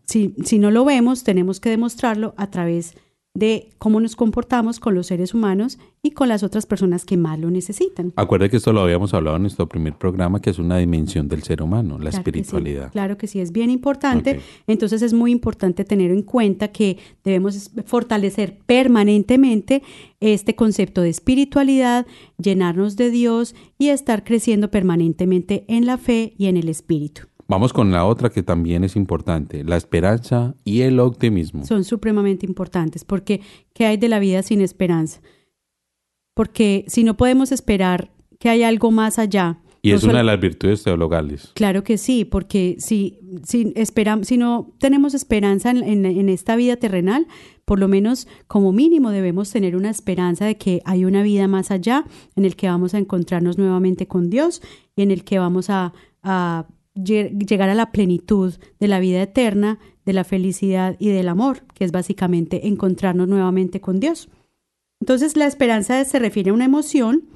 si, 0.05 0.35
si 0.45 0.59
no 0.59 0.71
lo 0.71 0.85
vemos, 0.85 1.25
tenemos 1.25 1.61
que 1.61 1.71
demostrarlo 1.71 2.35
a 2.37 2.51
través 2.51 2.93
de 2.93 3.01
cómo 3.79 4.01
nos 4.01 4.17
comportamos 4.17 4.81
con 4.81 4.95
los 4.95 5.07
seres 5.09 5.35
humanos 5.35 5.79
y 6.03 6.13
con 6.13 6.29
las 6.29 6.43
otras 6.43 6.67
personas 6.67 7.05
que 7.05 7.17
más 7.17 7.39
lo 7.39 7.51
necesitan. 7.51 8.13
Acuerde 8.17 8.49
que 8.49 8.57
esto 8.59 8.73
lo 8.73 8.81
habíamos 8.81 9.13
hablado 9.15 9.37
en 9.37 9.43
nuestro 9.43 9.69
primer 9.69 9.95
programa, 9.95 10.41
que 10.41 10.51
es 10.51 10.59
una 10.59 10.79
dimensión 10.79 11.29
del 11.29 11.43
ser 11.43 11.63
humano, 11.63 11.99
la 11.99 12.11
Claro 12.11 12.11
que 12.11 12.11
sí, 12.13 12.17
espiritualidad. 12.41 12.93
claro 12.93 13.19
que 13.19 13.27
sí, 13.27 13.41
es 13.41 13.53
bien 13.53 13.71
importante. 13.71 14.41
Entonces 14.67 15.03
es 15.03 15.13
muy 15.13 15.33
importante 15.33 15.85
tener 15.85 16.11
en 16.11 16.23
cuenta 16.23 16.69
que 16.69 16.99
debemos 17.25 17.71
fortalecer 17.85 18.59
permanentemente 18.67 19.83
este 20.21 20.55
concepto 20.55 21.03
de 21.03 21.11
espiritualidad, 21.11 22.07
llenarnos 22.39 22.97
de 22.97 23.11
Dios 23.11 23.55
y 23.79 23.89
estar 23.89 24.25
creciendo 24.25 24.71
permanentemente 24.71 25.65
en 25.69 25.87
la 25.87 25.99
fe 25.99 26.35
y 26.39 26.47
en 26.47 26.57
el 26.57 26.69
espíritu. 26.69 27.23
Vamos 27.49 27.73
con 27.73 27.93
la 27.93 28.05
otra 28.05 28.31
que 28.31 28.43
también 28.43 28.83
es 28.85 28.97
importante, 28.97 29.63
la 29.65 29.77
esperanza 29.77 30.55
y 30.65 30.81
el 30.83 30.99
optimismo. 30.99 31.65
Son 31.65 31.85
supremamente 31.85 32.45
importantes 32.47 33.05
porque 33.05 33.41
¿qué 33.73 33.87
hay 33.87 33.97
de 33.97 34.09
la 34.09 34.19
vida 34.19 34.43
sin 34.43 34.61
esperanza? 34.61 35.21
Porque 36.35 36.85
si 36.89 37.05
no 37.05 37.17
podemos 37.17 37.53
esperar 37.53 38.11
que 38.39 38.49
hay 38.51 38.63
algo 38.63 38.91
más 38.91 39.19
allá, 39.19 39.61
Y 39.83 39.91
no 39.91 39.97
es 39.97 40.03
una 40.05 40.19
de 40.19 40.25
las 40.25 40.41
virtudes 40.41 40.83
teologales. 40.83 41.53
Claro 41.55 41.85
que 41.85 41.97
sí, 41.97 42.25
porque 42.25 42.77
si, 42.81 43.21
si, 43.45 43.67
esperam- 43.75 44.25
si 44.25 44.37
no 44.37 44.75
tenemos 44.79 45.15
esperanza 45.15 45.71
en, 45.71 45.85
en- 45.85 46.05
en 46.05 46.29
esta 46.29 46.57
vida 46.57 46.77
terrenal, 46.77 47.27
por 47.65 47.79
lo 47.79 47.87
menos 47.87 48.27
como 48.49 48.73
mínimo 48.73 49.11
debemos 49.11 49.51
tener 49.51 49.77
una 49.77 49.91
esperanza 49.91 50.45
de 50.45 50.57
que 50.59 50.83
hay 50.85 51.05
una 51.05 51.23
vida 51.23 51.47
más 51.47 51.71
allá 51.71 52.05
en 52.35 52.45
el 52.45 52.57
que 52.57 52.67
vamos 52.69 52.95
a 52.95 52.99
encontrarnos 52.99 53.57
nuevamente 53.59 54.07
con 54.09 54.29
Dios 54.29 54.61
y 54.97 55.03
en 55.03 55.13
el 55.13 55.23
que 55.23 55.39
vamos 55.39 55.71
a, 55.71 55.93
llegar 56.97 57.69
a 57.69 57.75
la 57.75 57.93
plenitud 57.93 58.55
de 58.81 58.89
la 58.89 59.01
vida 59.01 59.23
eterna, 59.23 59.79
de 60.05 60.13
la 60.13 60.25
felicidad 60.25 60.97
y 60.99 61.09
del 61.09 61.29
amor, 61.29 61.63
que 61.75 61.85
es 61.85 61.93
básicamente 61.93 62.67
encontrarnos 62.69 63.29
nuevamente 63.29 63.81
con 63.81 64.01
Dios. 64.01 64.29
Entonces 65.01 65.37
la 65.37 65.47
esperanza 65.47 66.05
se 66.05 66.19
refiere 66.19 66.51
a 66.51 66.55
una 66.55 66.65
emoción 66.65 67.29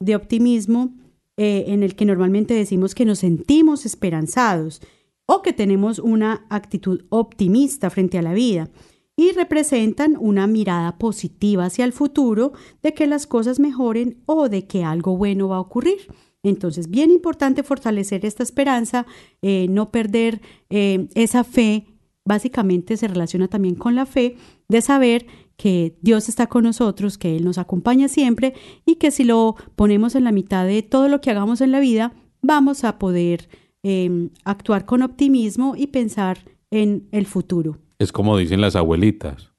de 0.00 0.16
optimismo 0.16 0.94
eh, 1.36 1.64
en 1.68 1.82
el 1.82 1.94
que 1.94 2.04
normalmente 2.04 2.54
decimos 2.54 2.94
que 2.94 3.04
nos 3.04 3.20
sentimos 3.20 3.86
esperanzados 3.86 4.82
o 5.26 5.42
que 5.42 5.52
tenemos 5.52 5.98
una 5.98 6.44
actitud 6.50 7.04
optimista 7.08 7.88
frente 7.88 8.18
a 8.18 8.22
la 8.22 8.34
vida 8.34 8.68
y 9.16 9.32
representan 9.32 10.16
una 10.18 10.46
mirada 10.46 10.98
positiva 10.98 11.66
hacia 11.66 11.84
el 11.84 11.92
futuro 11.92 12.52
de 12.82 12.94
que 12.94 13.06
las 13.06 13.26
cosas 13.26 13.60
mejoren 13.60 14.22
o 14.26 14.48
de 14.48 14.66
que 14.66 14.82
algo 14.82 15.16
bueno 15.16 15.48
va 15.48 15.56
a 15.56 15.60
ocurrir. 15.60 15.98
Entonces, 16.42 16.88
bien 16.88 17.10
importante 17.10 17.62
fortalecer 17.62 18.24
esta 18.24 18.42
esperanza, 18.42 19.06
eh, 19.42 19.66
no 19.68 19.90
perder 19.90 20.40
eh, 20.70 21.08
esa 21.14 21.44
fe, 21.44 21.86
básicamente 22.24 22.96
se 22.96 23.08
relaciona 23.08 23.48
también 23.48 23.74
con 23.74 23.94
la 23.94 24.06
fe 24.06 24.36
de 24.68 24.80
saber 24.80 25.26
que 25.56 25.96
Dios 26.00 26.28
está 26.28 26.46
con 26.46 26.64
nosotros, 26.64 27.18
que 27.18 27.36
Él 27.36 27.44
nos 27.44 27.58
acompaña 27.58 28.08
siempre 28.08 28.54
y 28.86 28.94
que 28.96 29.10
si 29.10 29.24
lo 29.24 29.56
ponemos 29.76 30.14
en 30.14 30.24
la 30.24 30.32
mitad 30.32 30.64
de 30.64 30.82
todo 30.82 31.08
lo 31.08 31.20
que 31.20 31.30
hagamos 31.30 31.60
en 31.60 31.72
la 31.72 31.80
vida, 31.80 32.14
vamos 32.40 32.84
a 32.84 32.98
poder 32.98 33.48
eh, 33.82 34.30
actuar 34.44 34.86
con 34.86 35.02
optimismo 35.02 35.74
y 35.76 35.88
pensar 35.88 36.38
en 36.70 37.08
el 37.12 37.26
futuro. 37.26 37.78
Es 37.98 38.12
como 38.12 38.38
dicen 38.38 38.62
las 38.62 38.76
abuelitas, 38.76 39.49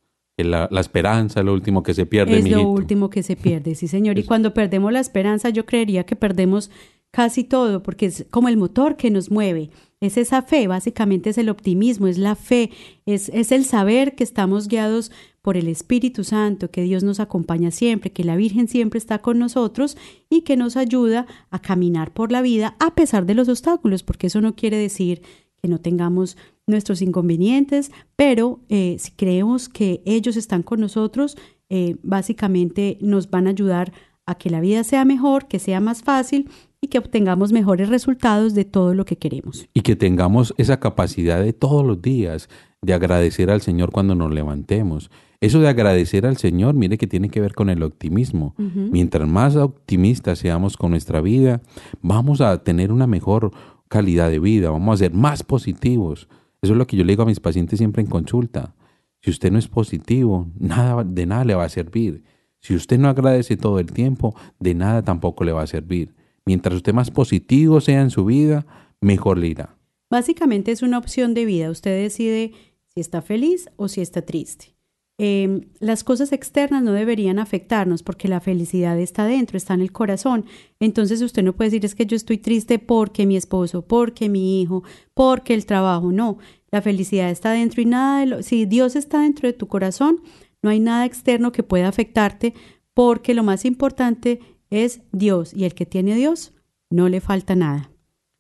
que 0.41 0.49
la, 0.49 0.67
la 0.71 0.81
esperanza 0.81 1.39
es 1.39 1.45
lo 1.45 1.53
último 1.53 1.83
que 1.83 1.93
se 1.93 2.05
pierde, 2.05 2.39
es 2.39 2.49
lo 2.49 2.67
último 2.67 3.09
que 3.09 3.23
se 3.23 3.35
pierde, 3.35 3.75
sí 3.75 3.87
señor. 3.87 4.17
Y 4.17 4.23
cuando 4.23 4.53
perdemos 4.53 4.91
la 4.91 4.99
esperanza, 4.99 5.49
yo 5.49 5.65
creería 5.65 6.05
que 6.05 6.15
perdemos 6.15 6.71
casi 7.11 7.43
todo, 7.43 7.83
porque 7.83 8.05
es 8.07 8.25
como 8.29 8.47
el 8.47 8.57
motor 8.57 8.95
que 8.95 9.11
nos 9.11 9.29
mueve. 9.29 9.69
Es 9.99 10.17
esa 10.17 10.41
fe, 10.41 10.67
básicamente 10.67 11.29
es 11.29 11.37
el 11.37 11.49
optimismo, 11.49 12.07
es 12.07 12.17
la 12.17 12.35
fe, 12.35 12.71
es, 13.05 13.29
es 13.29 13.51
el 13.51 13.65
saber 13.65 14.15
que 14.15 14.23
estamos 14.23 14.67
guiados 14.67 15.11
por 15.41 15.57
el 15.57 15.67
Espíritu 15.67 16.23
Santo, 16.23 16.71
que 16.71 16.81
Dios 16.81 17.03
nos 17.03 17.19
acompaña 17.19 17.69
siempre, 17.69 18.11
que 18.11 18.23
la 18.23 18.35
Virgen 18.35 18.67
siempre 18.67 18.97
está 18.97 19.19
con 19.19 19.37
nosotros 19.37 19.97
y 20.29 20.41
que 20.41 20.57
nos 20.57 20.77
ayuda 20.77 21.27
a 21.49 21.59
caminar 21.59 22.13
por 22.13 22.31
la 22.31 22.41
vida 22.41 22.75
a 22.79 22.95
pesar 22.95 23.25
de 23.25 23.35
los 23.35 23.49
obstáculos, 23.49 24.03
porque 24.03 24.27
eso 24.27 24.41
no 24.41 24.55
quiere 24.55 24.77
decir 24.77 25.21
que 25.61 25.69
no 25.69 25.79
tengamos 25.79 26.37
nuestros 26.67 27.01
inconvenientes, 27.01 27.91
pero 28.15 28.61
eh, 28.69 28.97
si 28.99 29.11
creemos 29.11 29.69
que 29.69 30.01
ellos 30.05 30.35
están 30.35 30.63
con 30.63 30.79
nosotros, 30.79 31.37
eh, 31.69 31.97
básicamente 32.01 32.97
nos 33.01 33.29
van 33.29 33.47
a 33.47 33.51
ayudar 33.51 33.93
a 34.25 34.35
que 34.35 34.49
la 34.49 34.61
vida 34.61 34.83
sea 34.83 35.05
mejor, 35.05 35.47
que 35.47 35.59
sea 35.59 35.79
más 35.79 36.03
fácil 36.03 36.49
y 36.81 36.87
que 36.87 36.97
obtengamos 36.97 37.51
mejores 37.51 37.89
resultados 37.89 38.53
de 38.55 38.65
todo 38.65 38.93
lo 38.93 39.05
que 39.05 39.17
queremos. 39.17 39.67
Y 39.73 39.81
que 39.81 39.95
tengamos 39.95 40.53
esa 40.57 40.79
capacidad 40.79 41.41
de 41.43 41.53
todos 41.53 41.85
los 41.85 42.01
días 42.01 42.49
de 42.81 42.93
agradecer 42.93 43.51
al 43.51 43.61
Señor 43.61 43.91
cuando 43.91 44.15
nos 44.15 44.33
levantemos. 44.33 45.11
Eso 45.39 45.59
de 45.59 45.69
agradecer 45.69 46.25
al 46.25 46.37
Señor, 46.37 46.75
mire 46.75 46.97
que 46.97 47.07
tiene 47.07 47.29
que 47.29 47.41
ver 47.41 47.53
con 47.53 47.69
el 47.69 47.81
optimismo. 47.83 48.53
Mientras 48.57 49.27
más 49.27 49.55
optimistas 49.55 50.39
seamos 50.39 50.77
con 50.77 50.91
nuestra 50.91 51.21
vida, 51.21 51.61
vamos 52.01 52.41
a 52.41 52.63
tener 52.63 52.91
una 52.91 53.07
mejor 53.07 53.51
calidad 53.91 54.31
de 54.31 54.39
vida, 54.39 54.69
vamos 54.69 54.93
a 54.95 55.03
ser 55.03 55.13
más 55.13 55.43
positivos. 55.43 56.29
Eso 56.61 56.73
es 56.73 56.77
lo 56.77 56.87
que 56.87 56.95
yo 56.95 57.03
le 57.03 57.11
digo 57.11 57.23
a 57.23 57.25
mis 57.25 57.41
pacientes 57.41 57.77
siempre 57.77 58.01
en 58.01 58.07
consulta. 58.07 58.73
Si 59.19 59.29
usted 59.29 59.51
no 59.51 59.59
es 59.59 59.67
positivo, 59.67 60.47
nada, 60.57 61.03
de 61.03 61.25
nada 61.25 61.43
le 61.43 61.55
va 61.55 61.65
a 61.65 61.69
servir. 61.69 62.23
Si 62.61 62.73
usted 62.73 62.97
no 62.97 63.09
agradece 63.09 63.57
todo 63.57 63.79
el 63.79 63.91
tiempo, 63.91 64.33
de 64.59 64.75
nada 64.75 65.01
tampoco 65.01 65.43
le 65.43 65.51
va 65.51 65.63
a 65.63 65.67
servir. 65.67 66.15
Mientras 66.45 66.73
usted 66.73 66.93
más 66.93 67.11
positivo 67.11 67.81
sea 67.81 68.01
en 68.01 68.11
su 68.11 68.23
vida, 68.23 68.65
mejor 69.01 69.37
le 69.37 69.47
irá. 69.47 69.75
Básicamente 70.09 70.71
es 70.71 70.83
una 70.83 70.97
opción 70.97 71.33
de 71.33 71.43
vida. 71.43 71.69
Usted 71.69 72.01
decide 72.01 72.53
si 72.87 73.01
está 73.01 73.21
feliz 73.21 73.69
o 73.75 73.89
si 73.89 73.99
está 73.99 74.21
triste. 74.21 74.73
Eh, 75.23 75.67
las 75.79 76.03
cosas 76.03 76.31
externas 76.31 76.81
no 76.81 76.93
deberían 76.93 77.37
afectarnos 77.37 78.01
porque 78.01 78.27
la 78.27 78.39
felicidad 78.39 78.99
está 78.99 79.25
dentro, 79.25 79.55
está 79.55 79.75
en 79.75 79.81
el 79.81 79.91
corazón. 79.91 80.45
Entonces 80.79 81.21
usted 81.21 81.43
no 81.43 81.53
puede 81.53 81.69
decir 81.69 81.85
es 81.85 81.93
que 81.93 82.07
yo 82.07 82.15
estoy 82.15 82.39
triste 82.39 82.79
porque 82.79 83.27
mi 83.27 83.37
esposo, 83.37 83.83
porque 83.83 84.29
mi 84.29 84.59
hijo, 84.59 84.83
porque 85.13 85.53
el 85.53 85.67
trabajo. 85.67 86.11
No, 86.11 86.39
la 86.71 86.81
felicidad 86.81 87.29
está 87.29 87.51
dentro 87.51 87.83
y 87.83 87.85
nada 87.85 88.21
de 88.21 88.25
lo, 88.25 88.41
si 88.41 88.65
Dios 88.65 88.95
está 88.95 89.21
dentro 89.21 89.47
de 89.47 89.53
tu 89.53 89.67
corazón, 89.67 90.23
no 90.63 90.71
hay 90.71 90.79
nada 90.79 91.05
externo 91.05 91.51
que 91.51 91.61
pueda 91.61 91.87
afectarte 91.87 92.55
porque 92.95 93.35
lo 93.35 93.43
más 93.43 93.63
importante 93.63 94.39
es 94.71 95.01
Dios 95.11 95.53
y 95.53 95.65
el 95.65 95.75
que 95.75 95.85
tiene 95.85 96.15
Dios 96.15 96.51
no 96.89 97.09
le 97.09 97.21
falta 97.21 97.55
nada. 97.55 97.90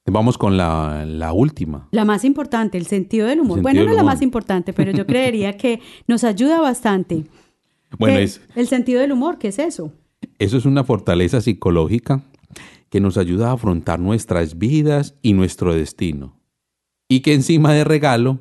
Vamos 0.05 0.37
con 0.37 0.57
la, 0.57 1.05
la 1.05 1.31
última. 1.31 1.87
La 1.91 2.05
más 2.05 2.25
importante, 2.25 2.77
el 2.77 2.85
sentido 2.87 3.27
del 3.27 3.39
humor. 3.39 3.61
Bueno, 3.61 3.81
no 3.81 3.87
del 3.87 3.95
la 3.95 4.01
humor. 4.01 4.13
más 4.15 4.21
importante, 4.21 4.73
pero 4.73 4.91
yo 4.91 5.05
creería 5.07 5.57
que 5.57 5.79
nos 6.07 6.23
ayuda 6.23 6.59
bastante. 6.59 7.25
Bueno, 7.97 8.17
¿Qué- 8.17 8.23
es, 8.23 8.41
El 8.55 8.67
sentido 8.67 9.01
del 9.01 9.11
humor, 9.11 9.37
¿qué 9.37 9.49
es 9.49 9.59
eso? 9.59 9.93
eso 10.39 10.57
es 10.57 10.65
una 10.65 10.83
fortaleza 10.83 11.39
psicológica 11.41 12.21
que 12.89 12.99
nos 12.99 13.17
ayuda 13.17 13.49
a 13.49 13.53
afrontar 13.53 13.99
nuestras 13.99 14.57
vidas 14.57 15.15
y 15.21 15.33
nuestro 15.33 15.73
destino. 15.73 16.35
Y 17.07 17.21
que 17.21 17.33
encima 17.33 17.73
de 17.73 17.83
regalo 17.83 18.39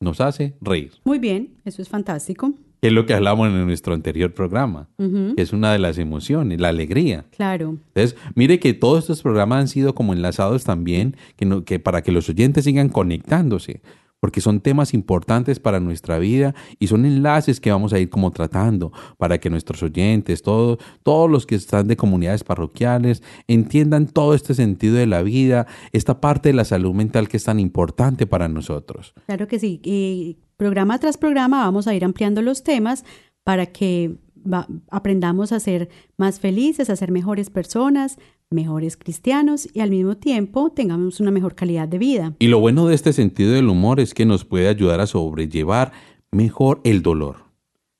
nos 0.00 0.20
hace 0.20 0.56
reír. 0.60 0.92
Muy 1.04 1.18
bien, 1.18 1.54
eso 1.64 1.80
es 1.82 1.88
fantástico. 1.88 2.52
Que 2.84 2.88
es 2.88 2.92
lo 2.94 3.06
que 3.06 3.14
hablamos 3.14 3.48
en 3.48 3.64
nuestro 3.64 3.94
anterior 3.94 4.34
programa. 4.34 4.90
Que 4.98 5.40
es 5.40 5.54
una 5.54 5.72
de 5.72 5.78
las 5.78 5.96
emociones, 5.96 6.60
la 6.60 6.68
alegría. 6.68 7.24
Claro. 7.34 7.78
Entonces, 7.94 8.14
mire 8.34 8.58
que 8.58 8.74
todos 8.74 9.04
estos 9.04 9.22
programas 9.22 9.60
han 9.60 9.68
sido 9.68 9.94
como 9.94 10.12
enlazados 10.12 10.64
también, 10.64 11.16
que, 11.36 11.46
no- 11.46 11.64
que 11.64 11.78
para 11.78 12.02
que 12.02 12.12
los 12.12 12.28
oyentes 12.28 12.64
sigan 12.64 12.90
conectándose, 12.90 13.80
porque 14.20 14.42
son 14.42 14.60
temas 14.60 14.92
importantes 14.92 15.60
para 15.60 15.80
nuestra 15.80 16.18
vida 16.18 16.54
y 16.78 16.88
son 16.88 17.06
enlaces 17.06 17.58
que 17.58 17.70
vamos 17.70 17.94
a 17.94 17.98
ir 17.98 18.10
como 18.10 18.30
tratando 18.32 18.92
para 19.16 19.38
que 19.38 19.48
nuestros 19.48 19.82
oyentes, 19.82 20.42
todos, 20.42 20.76
todos 21.02 21.30
los 21.30 21.46
que 21.46 21.54
están 21.54 21.88
de 21.88 21.96
comunidades 21.96 22.44
parroquiales, 22.44 23.22
entiendan 23.48 24.06
todo 24.08 24.34
este 24.34 24.52
sentido 24.52 24.96
de 24.96 25.06
la 25.06 25.22
vida, 25.22 25.66
esta 25.92 26.20
parte 26.20 26.50
de 26.50 26.54
la 26.54 26.66
salud 26.66 26.92
mental 26.92 27.28
que 27.28 27.38
es 27.38 27.44
tan 27.44 27.60
importante 27.60 28.26
para 28.26 28.46
nosotros. 28.48 29.14
Claro 29.24 29.48
que 29.48 29.58
sí. 29.58 29.80
Y 29.82 30.36
programa 30.56 30.98
tras 30.98 31.16
programa 31.16 31.64
vamos 31.64 31.86
a 31.86 31.94
ir 31.94 32.04
ampliando 32.04 32.42
los 32.42 32.62
temas 32.62 33.04
para 33.42 33.66
que 33.66 34.16
va- 34.50 34.68
aprendamos 34.90 35.52
a 35.52 35.60
ser 35.60 35.88
más 36.16 36.40
felices, 36.40 36.90
a 36.90 36.96
ser 36.96 37.10
mejores 37.10 37.50
personas, 37.50 38.18
mejores 38.50 38.96
cristianos 38.96 39.68
y 39.72 39.80
al 39.80 39.90
mismo 39.90 40.16
tiempo 40.16 40.70
tengamos 40.70 41.20
una 41.20 41.30
mejor 41.30 41.54
calidad 41.54 41.88
de 41.88 41.98
vida. 41.98 42.34
Y 42.38 42.48
lo 42.48 42.60
bueno 42.60 42.86
de 42.86 42.94
este 42.94 43.12
sentido 43.12 43.52
del 43.52 43.68
humor 43.68 44.00
es 44.00 44.14
que 44.14 44.26
nos 44.26 44.44
puede 44.44 44.68
ayudar 44.68 45.00
a 45.00 45.06
sobrellevar 45.06 45.92
mejor 46.30 46.80
el 46.84 47.02
dolor. 47.02 47.36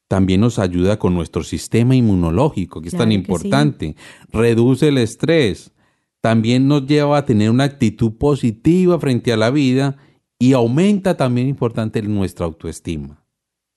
También 0.06 0.40
nos 0.40 0.58
ayuda 0.58 0.98
con 0.98 1.14
nuestro 1.14 1.42
sistema 1.42 1.96
inmunológico, 1.96 2.80
que 2.80 2.88
es 2.88 2.96
tan 2.96 3.08
sí. 3.08 3.14
importante. 3.14 3.96
Reduce 4.30 4.88
el 4.88 4.98
estrés. 4.98 5.72
También 6.20 6.68
nos 6.68 6.86
lleva 6.86 7.18
a 7.18 7.24
tener 7.24 7.50
una 7.50 7.64
actitud 7.64 8.12
positiva 8.12 8.98
frente 9.00 9.32
a 9.32 9.36
la 9.36 9.50
vida 9.50 9.96
y 10.44 10.52
aumenta 10.52 11.16
también 11.16 11.48
importante 11.48 12.02
nuestra 12.02 12.44
autoestima. 12.44 13.24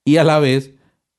Y 0.04 0.18
a 0.18 0.26
la 0.26 0.38
vez 0.40 0.74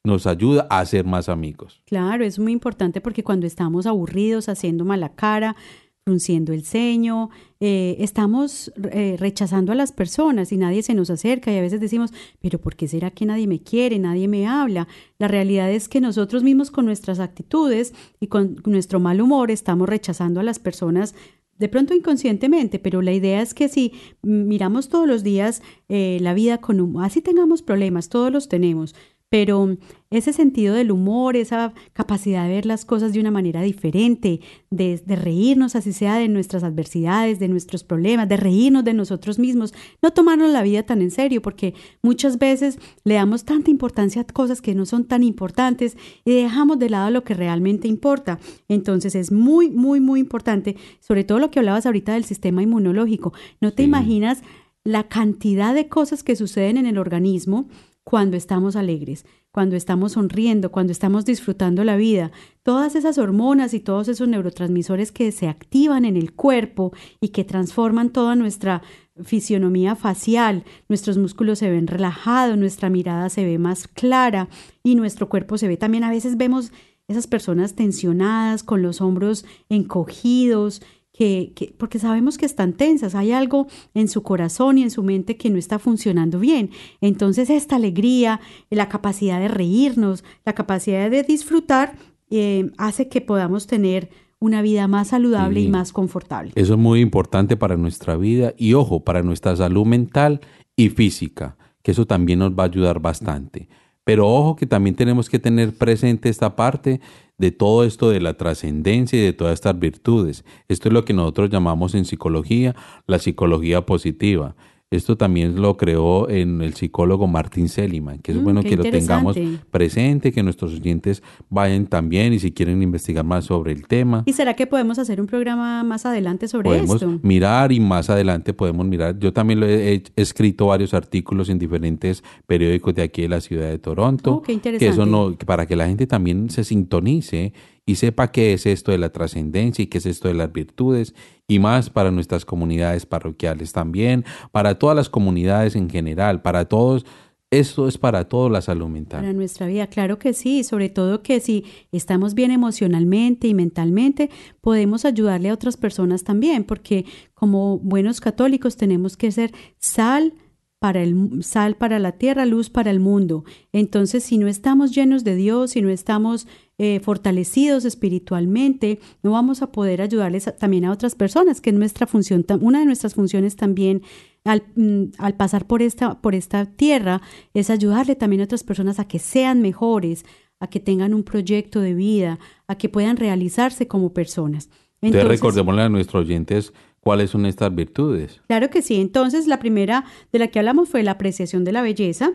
nos 0.05 0.26
ayuda 0.26 0.67
a 0.69 0.85
ser 0.85 1.07
más 1.07 1.31
amigos. 1.31 1.81
Claro, 1.87 2.23
es 2.23 2.38
muy 2.38 2.52
importante 2.52 3.00
porque 3.00 3.25
cuando 3.25 3.47
estamos 3.47 3.87
aburridos, 3.87 4.50
haciendo 4.50 4.85
mala 4.85 5.14
cara, 5.14 5.57
frunciendo 6.05 6.52
el 6.52 6.64
ceño, 6.64 7.31
eh, 7.61 7.97
estamos 8.00 8.71
eh, 8.93 9.17
rechazando 9.19 9.73
a 9.73 9.75
las 9.75 9.93
personas 9.93 10.52
y 10.52 10.59
nadie 10.59 10.83
se 10.83 10.93
nos 10.93 11.09
acerca 11.09 11.50
y 11.50 11.57
a 11.57 11.62
veces 11.62 11.81
decimos, 11.81 12.12
pero 12.43 12.59
¿por 12.59 12.76
qué 12.76 12.87
será 12.87 13.11
que 13.11 13.25
nadie 13.25 13.47
me 13.47 13.62
quiere, 13.62 13.99
nadie 13.99 14.28
me 14.28 14.47
habla? 14.47 14.87
La 15.19 15.28
realidad 15.28 15.71
es 15.71 15.88
que 15.88 16.02
nosotros 16.02 16.43
mismos 16.43 16.71
con 16.71 16.85
nuestras 16.85 17.21
actitudes 17.21 17.95
y 18.21 18.26
con 18.26 18.61
nuestro 18.67 19.00
mal 19.00 19.23
humor 19.23 19.50
estamos 19.50 19.88
rechazando 19.88 20.40
a 20.40 20.43
las 20.43 20.59
personas 20.59 21.14
de 21.59 21.69
pronto 21.69 21.95
inconscientemente, 21.95 22.79
pero 22.79 23.03
la 23.03 23.12
idea 23.12 23.43
es 23.43 23.55
que 23.55 23.69
si 23.69 23.93
miramos 24.23 24.88
todos 24.88 25.07
los 25.07 25.23
días 25.23 25.62
eh, 25.88 26.19
la 26.21 26.35
vida 26.35 26.59
con 26.59 26.81
humor, 26.81 27.05
así 27.05 27.21
tengamos 27.21 27.62
problemas, 27.62 28.09
todos 28.09 28.33
los 28.33 28.49
tenemos, 28.49 28.95
pero 29.30 29.76
ese 30.11 30.32
sentido 30.32 30.75
del 30.75 30.90
humor, 30.90 31.37
esa 31.37 31.75
capacidad 31.92 32.44
de 32.44 32.54
ver 32.54 32.66
las 32.66 32.87
cosas 32.87 33.12
de 33.12 33.20
una 33.20 33.30
manera 33.30 33.61
diferente, 33.61 34.40
de, 34.70 35.02
de, 35.04 35.16
reírnos, 35.16 35.76
así 35.76 35.92
sea 35.92 36.16
de 36.16 36.28
nuestras 36.28 36.64
adversidades, 36.64 37.38
de 37.38 37.49
nuestros 37.49 37.85
problemas, 37.85 38.26
de 38.28 38.38
reírnos 38.38 38.85
de 38.85 38.94
nosotros 38.94 39.38
mismos, 39.38 39.75
no 40.00 40.11
tomarnos 40.12 40.50
la 40.50 40.62
vida 40.62 40.82
tan 40.82 41.02
en 41.02 41.11
serio, 41.11 41.42
porque 41.42 41.75
muchas 42.02 42.38
veces 42.38 42.78
le 43.04 43.14
damos 43.14 43.44
tanta 43.44 43.70
importancia 43.70 44.23
a 44.23 44.25
cosas 44.25 44.62
que 44.62 44.75
no 44.75 44.87
son 44.87 45.04
tan 45.04 45.23
importantes 45.23 45.99
y 46.25 46.32
dejamos 46.32 46.78
de 46.78 46.88
lado 46.88 47.11
lo 47.11 47.23
que 47.23 47.35
realmente 47.35 47.87
importa. 47.87 48.38
Entonces 48.68 49.14
es 49.14 49.30
muy, 49.30 49.68
muy, 49.70 50.00
muy 50.00 50.20
importante, 50.20 50.76
sobre 51.00 51.25
todo 51.25 51.38
lo 51.38 51.50
que 51.50 51.58
hablabas 51.58 51.85
ahorita 51.85 52.14
del 52.14 52.25
sistema 52.25 52.62
inmunológico. 52.62 53.35
No 53.61 53.73
te 53.73 53.82
Sí. 53.82 53.88
imaginas 53.88 54.42
la 54.85 55.04
cantidad 55.08 55.75
de 55.75 55.88
cosas 55.88 56.23
que 56.23 56.35
suceden 56.35 56.78
en 56.78 56.87
el 56.87 56.97
organismo 56.97 57.68
cuando 58.09 58.38
estamos 58.38 58.75
alegres, 58.75 59.27
cuando 59.50 59.77
estamos 59.77 60.12
sonriendo, 60.12 60.73
cuando 60.73 60.93
estamos 60.93 61.27
disfrutando 61.27 61.85
la 61.85 61.99
vida. 61.99 62.33
Todas 62.62 62.95
esas 62.95 63.19
hormonas 63.19 63.75
y 63.75 63.81
todos 63.81 64.09
esos 64.09 64.27
neurotransmisores 64.29 65.12
que 65.12 65.31
se 65.31 65.47
activan 65.47 66.07
en 66.07 66.17
el 66.17 66.33
cuerpo 66.33 66.95
y 67.21 67.29
que 67.29 67.45
transforman 67.45 68.09
toda 68.09 68.35
nuestra 68.35 68.81
fisionomía 69.23 69.95
facial, 69.95 70.65
nuestros 70.88 71.19
músculos 71.19 71.59
se 71.59 71.69
ven 71.69 71.87
relajados, 71.87 72.57
nuestra 72.57 72.88
mirada 72.88 73.29
se 73.29 73.45
ve 73.45 73.59
más 73.59 73.87
clara 73.87 74.49
y 74.83 74.95
nuestro 74.95 75.29
cuerpo 75.29 75.59
se 75.59 75.69
ve 75.69 75.77
también, 75.77 76.03
a 76.03 76.11
veces 76.11 76.38
vemos 76.38 76.73
esas 77.09 77.27
personas 77.27 77.75
tensionadas, 77.75 78.62
con 78.62 78.81
los 78.81 79.03
hombros 79.03 79.45
encogidos, 79.69 80.81
que, 81.18 81.50
que, 81.56 81.75
porque 81.76 81.98
sabemos 81.98 82.38
que 82.38 82.46
están 82.46 82.75
tensas, 82.75 83.16
hay 83.16 83.32
algo 83.32 83.66
en 83.92 84.06
su 84.06 84.22
corazón 84.22 84.78
y 84.78 84.84
en 84.84 84.92
su 84.92 85.02
mente 85.02 85.37
que 85.37 85.50
no 85.50 85.58
está 85.58 85.80
funcionando 85.80 86.38
bien. 86.38 86.70
Entonces 87.00 87.50
esta 87.50 87.75
alegría, 87.75 88.40
la 88.70 88.88
capacidad 88.88 89.40
de 89.40 89.48
reírnos, 89.48 90.22
la 90.44 90.52
capacidad 90.54 91.10
de 91.10 91.25
disfrutar, 91.25 91.96
eh, 92.30 92.70
hace 92.78 93.08
que 93.08 93.20
podamos 93.20 93.66
tener 93.66 94.10
una 94.38 94.62
vida 94.62 94.87
más 94.87 95.08
saludable 95.08 95.58
Sí. 95.58 95.66
y 95.66 95.70
más 95.70 95.92
confortable. 95.92 96.52
Eso 96.54 96.75
es 96.75 96.78
muy 96.78 97.00
importante 97.00 97.56
para 97.56 97.76
nuestra 97.76 98.16
vida 98.16 98.54
y 98.56 98.75
ojo, 98.75 99.02
para 99.02 99.25
nuestra 99.25 99.56
salud 99.56 99.87
mental 99.87 100.40
y 100.76 100.90
física, 100.90 101.56
que 101.82 101.90
eso 101.90 102.06
también 102.06 102.38
nos 102.38 102.52
va 102.52 102.62
a 102.62 102.66
ayudar 102.66 103.00
bastante. 103.00 103.68
Pero 104.04 104.28
ojo 104.28 104.54
que 104.54 104.66
también 104.66 104.94
tenemos 104.94 105.28
que 105.28 105.40
tener 105.40 105.76
presente 105.76 106.28
esta 106.28 106.54
parte 106.54 107.00
de 107.38 107.53
todo 107.53 107.85
esto 107.85 108.11
de 108.11 108.20
la 108.20 108.35
trascendencia 108.35 109.18
y 109.18 109.22
de 109.22 109.33
todas 109.33 109.55
estas 109.55 109.79
virtudes. 109.79 110.44
Esto 110.68 110.88
es 110.88 110.92
lo 110.92 111.05
que 111.05 111.14
nosotros 111.14 111.51
llamamos 111.51 111.94
en 111.94 112.05
psicología 112.05 112.74
la 113.07 113.18
psicología 113.18 113.87
positiva. 113.87 114.57
Esto 114.90 115.18
también 115.18 115.61
lo 115.61 115.77
creó 115.77 116.31
en 116.31 116.62
el 116.62 116.72
psicólogo 116.72 117.27
Martin 117.27 117.68
Seligman, 117.68 118.20
que 118.20 118.33
es 118.33 118.38
Mm, 118.38 118.42
bueno 118.44 118.62
que 118.62 118.74
lo 118.74 118.85
tengamos 118.85 119.37
interesante. 119.37 119.66
presente, 119.70 120.33
que 120.33 120.42
nuestros 120.42 120.72
oyentes 120.72 121.22
vayan 121.51 121.87
también 121.87 122.33
y 122.33 122.38
si 122.38 122.53
quieren 122.53 122.83
investigar 122.83 123.22
más 123.22 123.44
sobre 123.44 123.72
el 123.72 123.87
tema. 123.87 124.22
¿Y 124.24 124.33
será 124.33 124.55
que 124.55 124.66
podemos 124.66 124.98
hacer 124.98 125.20
un 125.20 125.27
programa 125.27 125.85
más 125.85 126.07
adelante 126.07 126.48
sobre 126.48 126.70
Podemos 126.70 127.03
esto? 127.03 127.20
mirar 127.22 127.70
y 127.70 127.81
más 127.81 128.09
adelante 128.09 128.55
podemos 128.55 128.87
mirar. 128.87 129.18
Yo 129.18 129.31
también 129.35 129.61
lo 129.61 129.66
he, 129.66 129.92
he 129.96 130.03
escrito 130.16 130.68
varios 130.68 130.94
artículos 130.94 131.51
en 131.51 131.59
diferentes 131.59 132.24
periódicos 132.46 132.94
de 132.94 133.03
aquí 133.03 133.22
de 133.22 133.29
la 133.29 133.42
ciudad 133.42 133.68
de 133.68 133.79
Toronto. 133.79 134.37
Oh, 134.37 134.40
qué 134.42 134.59
que 134.59 134.68
eso 134.68 135.03
interesante. 135.03 135.11
no, 135.11 135.37
para 135.44 135.66
que 135.66 135.77
la 135.77 135.87
gente 135.87 136.07
también 136.07 136.48
se 136.48 136.64
sintonice 136.64 137.53
y 137.88 137.94
sepa 137.94 138.31
qué 138.31 138.53
es 138.53 138.66
esto 138.66 138.92
de 138.92 138.98
la 138.98 139.09
trascendencia 139.09 139.83
y 139.83 139.87
qué 139.87 139.96
es 139.96 140.05
esto 140.05 140.29
de 140.29 140.35
las 140.35 140.53
virtudes 140.53 141.14
y 141.48 141.59
más 141.59 141.88
para 141.88 142.11
nuestras 142.11 142.44
comunidades 142.44 143.07
parroquiales 143.07 143.72
también, 143.72 144.27
para 144.53 144.79
todas 144.79 144.94
las 144.94 145.09
comunidades 145.09 145.74
en 145.74 145.88
general, 145.88 146.42
para 146.42 146.66
todos. 146.66 147.07
Esto 147.51 147.88
es 147.88 147.96
para 147.96 148.29
toda 148.29 148.51
la 148.51 148.61
salud 148.61 148.88
mental. 148.88 149.20
Para 149.20 149.33
nuestra 149.33 149.66
vida, 149.66 149.87
claro 149.87 150.18
que 150.18 150.35
sí, 150.35 150.64
sobre 150.64 150.90
todo 150.90 151.22
que 151.22 151.40
si 151.40 151.64
estamos 151.90 152.35
bien 152.35 152.51
emocionalmente 152.51 153.48
y 153.48 153.55
mentalmente, 153.55 154.29
podemos 154.61 155.07
ayudarle 155.07 155.48
a 155.48 155.55
otras 155.55 155.79
personas 155.79 156.24
también, 156.24 156.64
porque 156.64 157.07
como 157.33 157.79
buenos 157.79 158.20
católicos 158.20 158.77
tenemos 158.77 159.16
que 159.16 159.33
ser 159.33 159.55
sal 159.79 160.35
para 160.79 161.03
el 161.03 161.43
sal 161.43 161.77
para 161.77 161.99
la 161.99 162.12
tierra, 162.12 162.47
luz 162.47 162.71
para 162.71 162.91
el 162.91 163.01
mundo. 163.01 163.45
Entonces, 163.73 164.23
si 164.23 164.38
no 164.38 164.47
estamos 164.47 164.95
llenos 164.95 165.25
de 165.25 165.35
Dios, 165.35 165.73
si 165.73 165.83
no 165.83 165.88
estamos 165.91 166.47
eh, 166.81 167.01
fortalecidos 167.01 167.85
espiritualmente, 167.85 169.01
no 169.23 169.33
vamos 169.33 169.62
a 169.62 169.73
poder 169.73 170.01
ayudarles 170.01 170.47
a- 170.49 170.57
también 170.57 170.85
a 170.85 170.93
otras 170.93 171.14
personas, 171.14 171.61
que 171.61 171.71
es 171.71 171.77
nuestra 171.77 172.07
función, 172.07 172.45
una 172.61 172.79
de 172.81 172.85
nuestras 172.87 173.14
funciones 173.14 173.57
también 173.57 174.03
al, 174.45 174.62
mm, 174.77 175.05
al 175.19 175.35
pasar 175.35 175.67
por 175.67 175.83
esta, 175.83 176.21
por 176.21 176.35
esta 176.35 176.67
tierra 176.67 177.21
es 177.55 177.71
ayudarle 177.71 178.14
también 178.14 178.43
a 178.43 178.45
otras 178.45 178.62
personas 178.62 179.01
a 179.01 179.09
que 179.09 179.19
sean 179.19 179.61
mejores, 179.61 180.25
a 180.61 180.69
que 180.69 180.81
tengan 180.81 181.14
un 181.14 181.25
proyecto 181.25 181.81
de 181.81 181.95
vida, 181.95 182.38
a 182.69 182.77
que 182.77 182.88
puedan 182.88 183.17
realizarse 183.17 183.88
como 183.88 184.12
personas. 184.12 184.71
Entonces, 185.01 185.29
recordémosle 185.29 185.83
a 185.83 185.88
nuestros 185.88 186.25
oyentes 186.25 186.73
cuáles 187.00 187.30
son 187.30 187.46
estas 187.46 187.74
virtudes. 187.74 188.40
Claro 188.46 188.70
que 188.70 188.82
sí. 188.82 189.00
Entonces, 189.00 189.46
la 189.46 189.58
primera 189.58 190.04
de 190.32 190.38
la 190.38 190.48
que 190.48 190.58
hablamos 190.58 190.88
fue 190.88 191.02
la 191.02 191.12
apreciación 191.12 191.64
de 191.64 191.72
la 191.72 191.82
belleza. 191.82 192.32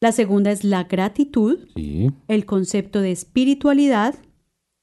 La 0.00 0.12
segunda 0.12 0.50
es 0.50 0.64
la 0.64 0.84
gratitud, 0.84 1.58
Sí. 1.76 2.10
el 2.28 2.44
concepto 2.44 3.00
de 3.00 3.12
espiritualidad, 3.12 4.14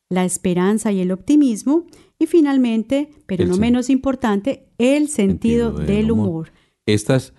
la 0.10 0.26
esperanza 0.26 0.92
y 0.92 1.02
el 1.02 1.12
optimismo. 1.12 1.86
Y 2.18 2.26
finalmente, 2.26 3.10
pero 3.26 3.44
El 3.44 3.50
no 3.50 3.58
menos 3.58 3.90
importante, 3.90 4.68
el 4.78 5.08
sentido, 5.08 5.70
Sentido 5.70 5.72
del 5.72 5.88
del 5.88 6.12
humor. 6.12 6.28
humor. 6.28 6.52
Estas, 6.86 7.34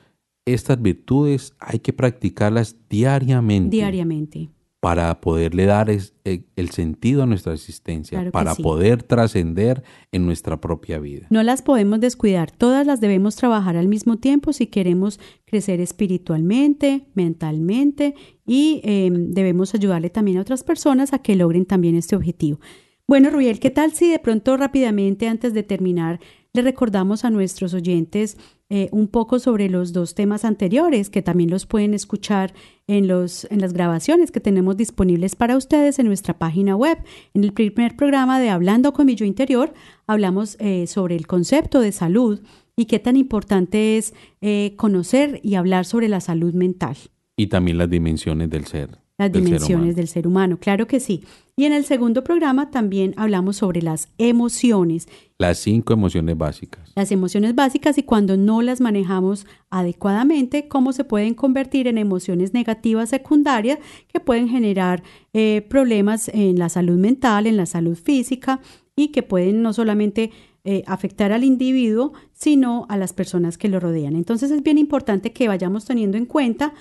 estas 0.47 0.81
virtudes 0.81 1.55
hay 1.59 1.79
que 1.81 1.93
practicarlas 1.93 2.77
diariamente. 2.89 3.77
diariamente. 3.77 4.49
Para 4.81 5.21
poderle 5.21 5.67
dar 5.67 5.91
es- 5.91 6.15
eh, 6.25 6.45
el 6.57 6.71
sentido 6.71 7.23
a 7.23 7.27
nuestra 7.27 7.53
existencia, 7.53 8.17
Claro 8.19 8.31
para 8.33 8.55
sí. 8.55 8.63
poder 8.63 9.03
trascender 9.03 9.83
en 10.11 10.25
nuestra 10.25 10.59
propia 10.59 10.99
vida. 10.99 11.27
No 11.29 11.43
las 11.43 11.61
podemos 11.61 12.01
descuidar, 12.01 12.51
todas 12.51 12.87
las 12.87 12.99
debemos 13.01 13.37
trabajar 13.37 13.77
al 13.77 13.89
mismo 13.89 14.17
tiempo 14.17 14.55
si 14.55 14.69
queremos 14.69 15.21
crecer 15.45 15.81
espiritualmente, 15.83 17.05
mentalmente 17.15 18.15
y 18.47 18.81
eh, 18.85 19.11
debemos 19.13 19.75
ayudarle 19.75 20.11
también 20.11 20.39
a 20.39 20.43
otras 20.43 20.63
personas 20.65 21.13
a 21.13 21.19
que 21.21 21.37
logren 21.37 21.67
también 21.67 21.95
este 21.95 22.17
objetivo. 22.17 22.61
Bueno, 23.07 23.31
Rubiel, 23.31 23.59
¿qué 23.59 23.71
tal 23.71 23.93
si 23.93 24.09
de 24.09 24.19
pronto 24.21 24.57
rápidamente 24.57 25.27
antes 25.27 25.53
de 25.53 25.63
terminar 25.65 26.21
le 26.53 26.63
recordamos 26.63 27.25
a 27.25 27.31
nuestros 27.31 27.75
oyentes 27.75 28.37
eh, 28.69 28.89
un 28.93 29.09
poco 29.09 29.39
sobre 29.39 29.69
los 29.69 29.93
dos 29.93 30.15
temas 30.15 30.45
anteriores 30.45 31.11
que 31.11 31.23
también 31.23 31.51
los 31.51 31.67
pueden 31.67 31.95
escuchar 31.95 32.53
en, 32.87 33.09
los, 33.09 33.47
en 33.51 33.61
las 33.61 33.73
grabaciones 33.73 34.31
que 34.31 34.41
tenemos 34.41 34.77
disponibles 34.77 35.37
para 35.37 35.57
ustedes 35.57 35.99
en 35.99 36.07
nuestra 36.07 36.39
página 36.39 36.77
web. 36.77 36.99
En 37.35 37.45
el 37.45 37.53
primer 37.53 37.97
programa 37.97 38.41
de 38.41 38.51
Hablando 38.51 38.93
con 38.93 39.07
mi 39.07 39.15
yo 39.15 39.25
interior 39.25 39.73
hablamos 40.07 40.57
eh, 40.61 40.87
sobre 40.87 41.17
el 41.17 41.27
concepto 41.27 41.81
de 41.81 41.93
salud 41.93 42.41
y 42.77 42.87
qué 42.87 42.99
tan 42.99 43.17
importante 43.17 43.97
es 43.99 44.15
eh, 44.41 44.75
conocer 44.77 45.41
y 45.43 45.55
hablar 45.55 45.85
sobre 45.85 46.09
la 46.09 46.21
salud 46.21 46.55
mental. 46.55 46.97
Y 47.37 47.47
también 47.47 47.79
las 47.79 47.91
dimensiones 47.91 48.51
del 48.51 48.67
ser. 48.67 48.99
Las 49.21 49.33
Del 49.33 49.45
dimensiones 49.45 49.97
del 49.97 50.09
ser 50.09 50.27
humano. 50.27 50.59
Claro 50.59 50.87
que 50.87 50.99
sí. 50.99 51.23
Y 51.57 51.67
en 51.67 51.75
el 51.75 51.85
segundo 51.85 52.25
programa 52.25 52.71
también 52.71 53.13
hablamos 53.19 53.57
sobre 53.57 53.83
las 53.83 54.09
emociones 54.17 55.09
Las 55.37 55.59
cinco 55.59 55.93
emociones 55.93 56.39
básicas. 56.39 56.91
las 56.97 57.13
emociones 57.13 57.55
básicas 57.55 57.99
y 57.99 58.03
cuando 58.03 58.39
no 58.39 58.63
las 58.63 58.81
manejamos 58.81 59.47
adecuadamente, 59.69 60.69
cómo 60.69 60.93
se 60.93 61.05
pueden 61.05 61.35
convertir 61.35 61.87
en 61.87 61.99
emociones 61.99 62.55
negativas 62.55 63.11
secundarias 63.11 63.79
que 64.09 64.21
pueden 64.21 64.49
generar 64.49 65.03
eh, 65.35 65.67
problemas 65.69 66.29
en 66.29 66.59
la 66.59 66.71
salud 66.71 66.97
mental, 66.97 67.47
en 67.47 67.59
la 67.59 67.67
salud 67.67 67.97
física 67.97 68.61
y 68.97 69.09
que 69.09 69.23
pueden 69.23 69.61
no 69.61 69.75
solamente 69.75 70.31
eh, 70.65 70.83
afectar 70.87 71.33
al 71.33 71.45
individuo, 71.45 72.13
sino 72.33 72.87
a 72.89 72.97
las 72.97 73.13
personas 73.13 73.59
que 73.59 73.69
lo 73.69 73.81
rodean. 73.81 74.15
Entonces 74.15 74.51
es 74.51 74.63
bien 74.63 74.79
importante 74.79 75.33
que 75.33 75.49
vayamos 75.49 75.85
teniendo 75.85 76.19
en 76.19 76.27
cuenta 76.27 76.75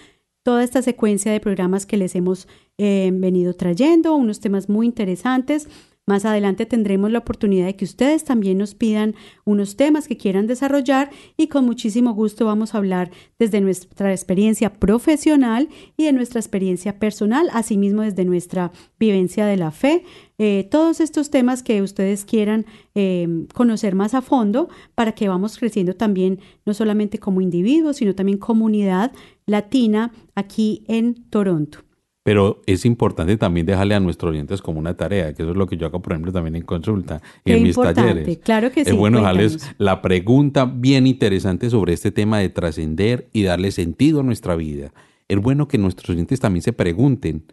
toda 0.50 0.64
esta 0.64 0.82
secuencia 0.82 1.32
de 1.32 1.40
programas 1.40 1.86
que 1.86 1.96
les 1.96 2.16
hemos 2.16 2.48
eh, 2.80 3.12
venido 3.14 3.54
trayendo, 3.54 4.16
unos 4.16 4.40
temas 4.40 4.68
muy 4.68 4.88
interesantes. 4.88 5.70
Más 6.08 6.26
adelante 6.26 6.66
tendremos 6.66 7.12
la 7.12 7.20
oportunidad 7.20 7.68
de 7.68 7.76
que 7.76 7.86
ustedes 7.86 8.24
también 8.24 8.58
nos 8.58 8.74
pidan 8.74 9.14
unos 9.46 9.76
temas 9.76 10.08
que 10.08 10.18
quieran 10.18 10.48
desarrollar 10.48 11.12
y 11.38 11.50
con 11.50 11.66
muchísimo 11.66 12.16
gusto 12.16 12.48
vamos 12.48 12.74
a 12.74 12.80
hablar 12.80 13.12
desde 13.38 13.62
nuestra 13.62 14.12
experiencia 14.12 14.74
profesional 14.74 15.70
y 15.98 16.06
de 16.06 16.14
nuestra 16.14 16.40
experiencia 16.40 16.98
personal, 16.98 17.48
asimismo 17.54 18.02
desde 18.02 18.26
nuestra 18.26 18.72
vivencia 19.00 19.46
de 19.46 19.58
la 19.58 19.70
fe. 19.70 20.04
Eh, 20.40 20.68
todos 20.72 21.00
estos 21.00 21.30
temas 21.30 21.62
que 21.62 21.84
ustedes 21.84 22.26
quieran 22.26 22.66
eh, 22.96 23.46
conocer 23.54 23.94
más 23.94 24.16
a 24.16 24.24
fondo 24.24 24.70
para 24.96 25.12
que 25.12 25.28
vamos 25.28 25.60
creciendo 25.60 25.96
también, 25.96 26.40
no 26.66 26.74
solamente 26.74 27.20
como 27.20 27.40
individuos, 27.40 27.98
sino 27.98 28.16
también 28.16 28.40
comunidad 28.40 29.12
latina 29.50 30.12
aquí 30.36 30.84
en 30.88 31.30
Toronto. 31.30 31.80
Pero 32.24 32.62
es 32.66 32.86
importante 32.86 33.38
también 33.38 33.66
dejarle 33.66 33.96
a 33.96 34.00
nuestros 34.00 34.32
oyentes 34.32 34.62
como 34.62 34.78
una 34.80 34.96
tarea, 34.96 35.34
que 35.34 35.42
eso 35.42 35.52
es 35.52 35.58
lo 35.58 35.68
que 35.68 35.78
yo 35.78 35.88
hago, 35.88 36.02
por 36.02 36.14
ejemplo, 36.14 36.32
también 36.32 36.56
en 36.56 36.64
consulta 36.64 37.22
y 37.44 37.52
Qué 37.52 37.58
en 37.58 37.64
mis 37.64 37.76
importante, 37.76 38.02
talleres. 38.14 38.38
claro 38.40 38.72
que 38.72 38.84
sí, 38.84 38.92
Es 38.92 38.96
bueno 38.96 39.20
dejarles 39.20 39.74
la 39.78 40.02
pregunta 40.02 40.66
bien 40.66 41.08
interesante 41.08 41.70
sobre 41.70 41.94
este 41.94 42.12
tema 42.12 42.40
de 42.40 42.50
trascender 42.50 43.30
y 43.34 43.44
darle 43.44 43.72
sentido 43.72 44.20
a 44.20 44.24
nuestra 44.24 44.56
vida. 44.56 44.92
Es 45.28 45.38
bueno 45.40 45.68
que 45.68 45.78
nuestros 45.78 46.10
oyentes 46.12 46.40
también 46.40 46.62
se 46.62 46.74
pregunten 46.74 47.46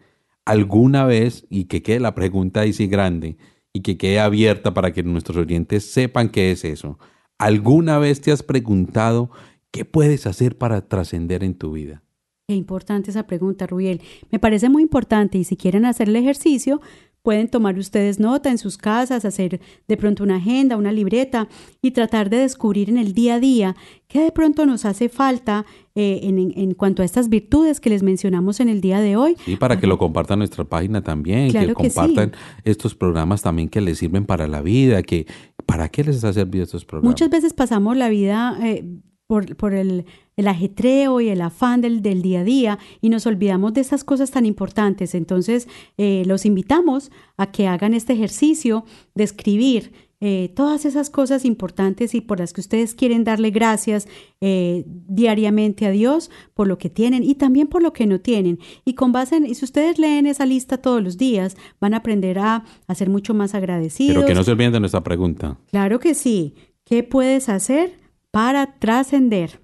alguna 0.45 1.05
vez 1.05 1.45
y 1.49 1.65
que 1.65 1.81
quede 1.81 1.99
la 1.99 2.13
pregunta 2.13 2.61
ahí 2.61 2.73
sí 2.73 2.87
grande 2.87 3.37
y 3.73 3.81
que 3.81 3.97
quede 3.97 4.19
abierta 4.19 4.73
para 4.73 4.91
que 4.91 5.01
nuestros 5.01 5.37
oyentes 5.37 5.89
sepan 5.89 6.29
qué 6.29 6.51
es 6.51 6.63
eso. 6.65 6.99
¿Alguna 7.37 7.99
vez 7.99 8.21
te 8.21 8.31
has 8.31 8.43
preguntado 8.43 9.29
qué 9.77 9.85
puedes 9.85 10.25
hacer 10.27 10.57
para 10.57 10.87
trascender 10.87 11.43
en 11.43 11.53
tu 11.53 11.71
vida? 11.71 12.03
Qué 12.47 12.55
importante 12.55 13.11
esa 13.11 13.27
pregunta, 13.27 13.67
Rubiel. 13.67 14.01
Me 14.31 14.39
parece 14.39 14.69
muy 14.69 14.81
importante 14.81 15.37
y 15.37 15.43
si 15.43 15.57
quieren 15.57 15.85
hacer 15.85 16.07
el 16.07 16.15
ejercicio, 16.15 16.81
pueden 17.21 17.49
tomar 17.49 17.77
ustedes 17.77 18.21
nota 18.21 18.49
en 18.49 18.57
sus 18.57 18.77
casas, 18.77 19.25
hacer 19.25 19.59
de 19.85 19.97
pronto 19.97 20.23
una 20.23 20.37
agenda, 20.37 20.77
una 20.77 20.93
libreta 20.93 21.49
y 21.81 21.91
tratar 21.91 22.29
de 22.29 22.37
descubrir 22.37 22.89
en 22.89 22.97
el 22.97 23.11
día 23.11 23.35
a 23.35 23.39
día 23.41 23.75
qué 24.07 24.21
de 24.21 24.31
pronto 24.31 24.65
nos 24.65 24.85
hace 24.85 25.09
falta 25.09 25.65
eh, 25.93 26.21
en, 26.23 26.73
cuanto 26.73 27.01
a 27.01 27.05
estas 27.05 27.27
virtudes 27.27 27.81
que 27.81 27.89
les 27.89 28.01
mencionamos 28.01 28.61
en 28.61 28.69
el 28.69 28.79
día 28.79 29.01
de 29.01 29.17
hoy. 29.17 29.35
Sí, 29.43 29.57
para 29.57 29.77
que 29.77 29.87
lo 29.87 29.97
compartan 29.97 30.39
nuestra 30.39 30.63
página 30.63 31.03
también, 31.03 31.51
Claro 31.51 31.75
que 31.75 31.83
que 31.83 31.89
sí. 31.89 31.95
compartan 31.97 32.31
estos 32.63 32.95
programas 32.95 33.41
también 33.41 33.67
que 33.67 33.81
les 33.81 33.97
sirven 33.97 34.25
para 34.25 34.47
la 34.47 34.61
vida, 34.61 35.03
que 35.03 35.27
¿para 35.65 35.89
qué 35.89 36.05
les 36.05 36.23
ha 36.23 36.31
servido 36.31 36.63
estos 36.63 36.85
programas? 36.85 37.11
Muchas 37.11 37.29
veces 37.29 37.53
pasamos 37.53 37.97
la 37.97 38.07
vida 38.07 38.57
eh, 38.63 38.85
por, 39.27 39.55
por 39.57 39.73
el, 39.73 40.05
el 40.37 40.47
ajetreo 40.47 41.21
y 41.21 41.29
el 41.29 41.41
afán 41.41 41.81
del, 41.81 42.01
del 42.01 42.21
día 42.21 42.39
a 42.39 42.43
día 42.43 42.79
y 43.01 43.09
nos 43.09 43.27
olvidamos 43.27 43.73
de 43.73 43.81
esas 43.81 44.03
cosas 44.03 44.31
tan 44.31 44.45
importantes. 44.45 45.13
Entonces, 45.13 45.67
eh, 45.97 46.23
los 46.25 46.45
invitamos 46.45 47.11
a 47.35 47.51
que 47.51 47.67
hagan 47.67 47.93
este 47.93 48.13
ejercicio 48.13 48.85
de 49.13 49.25
escribir 49.25 49.91
eh, 50.19 50.51
todas 50.55 50.85
esas 50.85 51.11
cosas 51.11 51.45
importantes 51.45 52.15
y 52.15 52.21
por 52.21 52.39
las 52.39 52.51
que 52.51 52.61
ustedes 52.61 52.95
quieren 52.95 53.23
darle 53.23 53.51
gracias 53.51 54.07
eh, 54.41 54.83
diariamente 54.87 55.85
a 55.85 55.91
Dios 55.91 56.31
por 56.55 56.67
lo 56.67 56.79
que 56.79 56.89
tienen 56.89 57.23
y 57.23 57.35
también 57.35 57.67
por 57.67 57.83
lo 57.83 57.93
que 57.93 58.07
no 58.07 58.19
tienen. 58.19 58.57
Y 58.83 58.95
con 58.95 59.11
base 59.11 59.35
en, 59.35 59.45
y 59.45 59.53
si 59.53 59.65
ustedes 59.65 59.99
leen 59.99 60.25
esa 60.25 60.47
lista 60.47 60.77
todos 60.77 61.03
los 61.03 61.17
días, 61.17 61.55
van 61.79 61.93
a 61.93 61.97
aprender 61.97 62.39
a, 62.39 62.63
a 62.87 62.95
ser 62.95 63.09
mucho 63.09 63.35
más 63.35 63.53
agradecidos. 63.53 64.15
Pero 64.15 64.27
que 64.27 64.33
no 64.33 64.43
se 64.43 64.51
olviden 64.51 64.73
de 64.73 64.79
nuestra 64.79 65.03
pregunta. 65.03 65.59
Claro 65.69 65.99
que 65.99 66.15
sí. 66.15 66.55
¿Qué 66.83 67.03
puedes 67.03 67.49
hacer 67.49 68.06
para 68.31 68.77
trascender? 68.79 69.59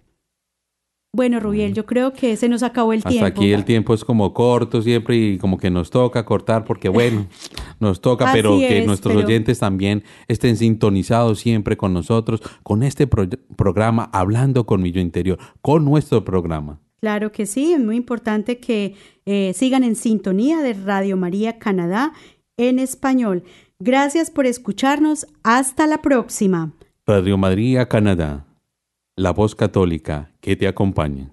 Bueno, 1.16 1.40
Rubiel, 1.40 1.76
yo 1.76 1.86
creo 1.86 2.12
que 2.12 2.36
se 2.38 2.50
nos 2.50 2.64
acabó 2.64 2.92
el 2.92 2.98
Hasta 3.00 3.10
tiempo. 3.12 3.28
aquí 3.28 3.52
el 3.52 3.66
tiempo 3.66 3.94
es 3.94 4.04
como 4.04 4.34
corto 4.34 4.82
siempre 4.82 5.16
y 5.16 5.38
como 5.38 5.60
que 5.60 5.70
nos 5.70 5.92
toca 5.92 6.26
cortar 6.26 6.66
porque 6.66 6.90
bueno, 6.90 7.28
nos 7.80 8.02
toca, 8.02 8.32
pero 8.34 8.58
que 8.58 8.80
es, 8.80 8.88
nuestros 8.88 9.14
pero- 9.16 9.28
oyentes 9.28 9.60
también 9.60 10.04
estén 10.28 10.58
sintonizados 10.58 11.40
siempre 11.40 11.78
con 11.78 11.94
nosotros, 11.94 12.42
con 12.64 12.82
este 12.82 13.06
pro- 13.06 13.30
programa 13.56 14.10
Hablando 14.12 14.66
con 14.66 14.82
mi 14.82 14.92
yo 14.92 15.02
interior, 15.02 15.38
con 15.62 15.86
nuestro 15.86 16.26
programa. 16.26 16.80
Claro 17.00 17.32
que 17.32 17.46
sí, 17.46 17.74
es 17.74 17.80
muy 17.80 17.98
importante 17.98 18.60
que 18.60 18.96
eh, 19.28 19.52
sigan 19.54 19.84
en 19.84 19.96
sintonía 19.96 20.62
de 20.64 20.74
Radio 20.74 21.16
María 21.16 21.60
Canadá 21.60 22.14
en 22.58 22.80
español. 22.80 23.44
Gracias 23.78 24.32
por 24.32 24.48
escucharnos. 24.48 25.28
Hasta 25.44 25.86
la 25.86 26.02
próxima. 26.02 26.72
Radio 27.06 27.38
María 27.38 27.88
Canadá, 27.90 28.46
la 29.16 29.32
voz 29.32 29.54
católica 29.54 30.32
que 30.42 30.56
te 30.56 30.68
acompaña. 30.68 31.33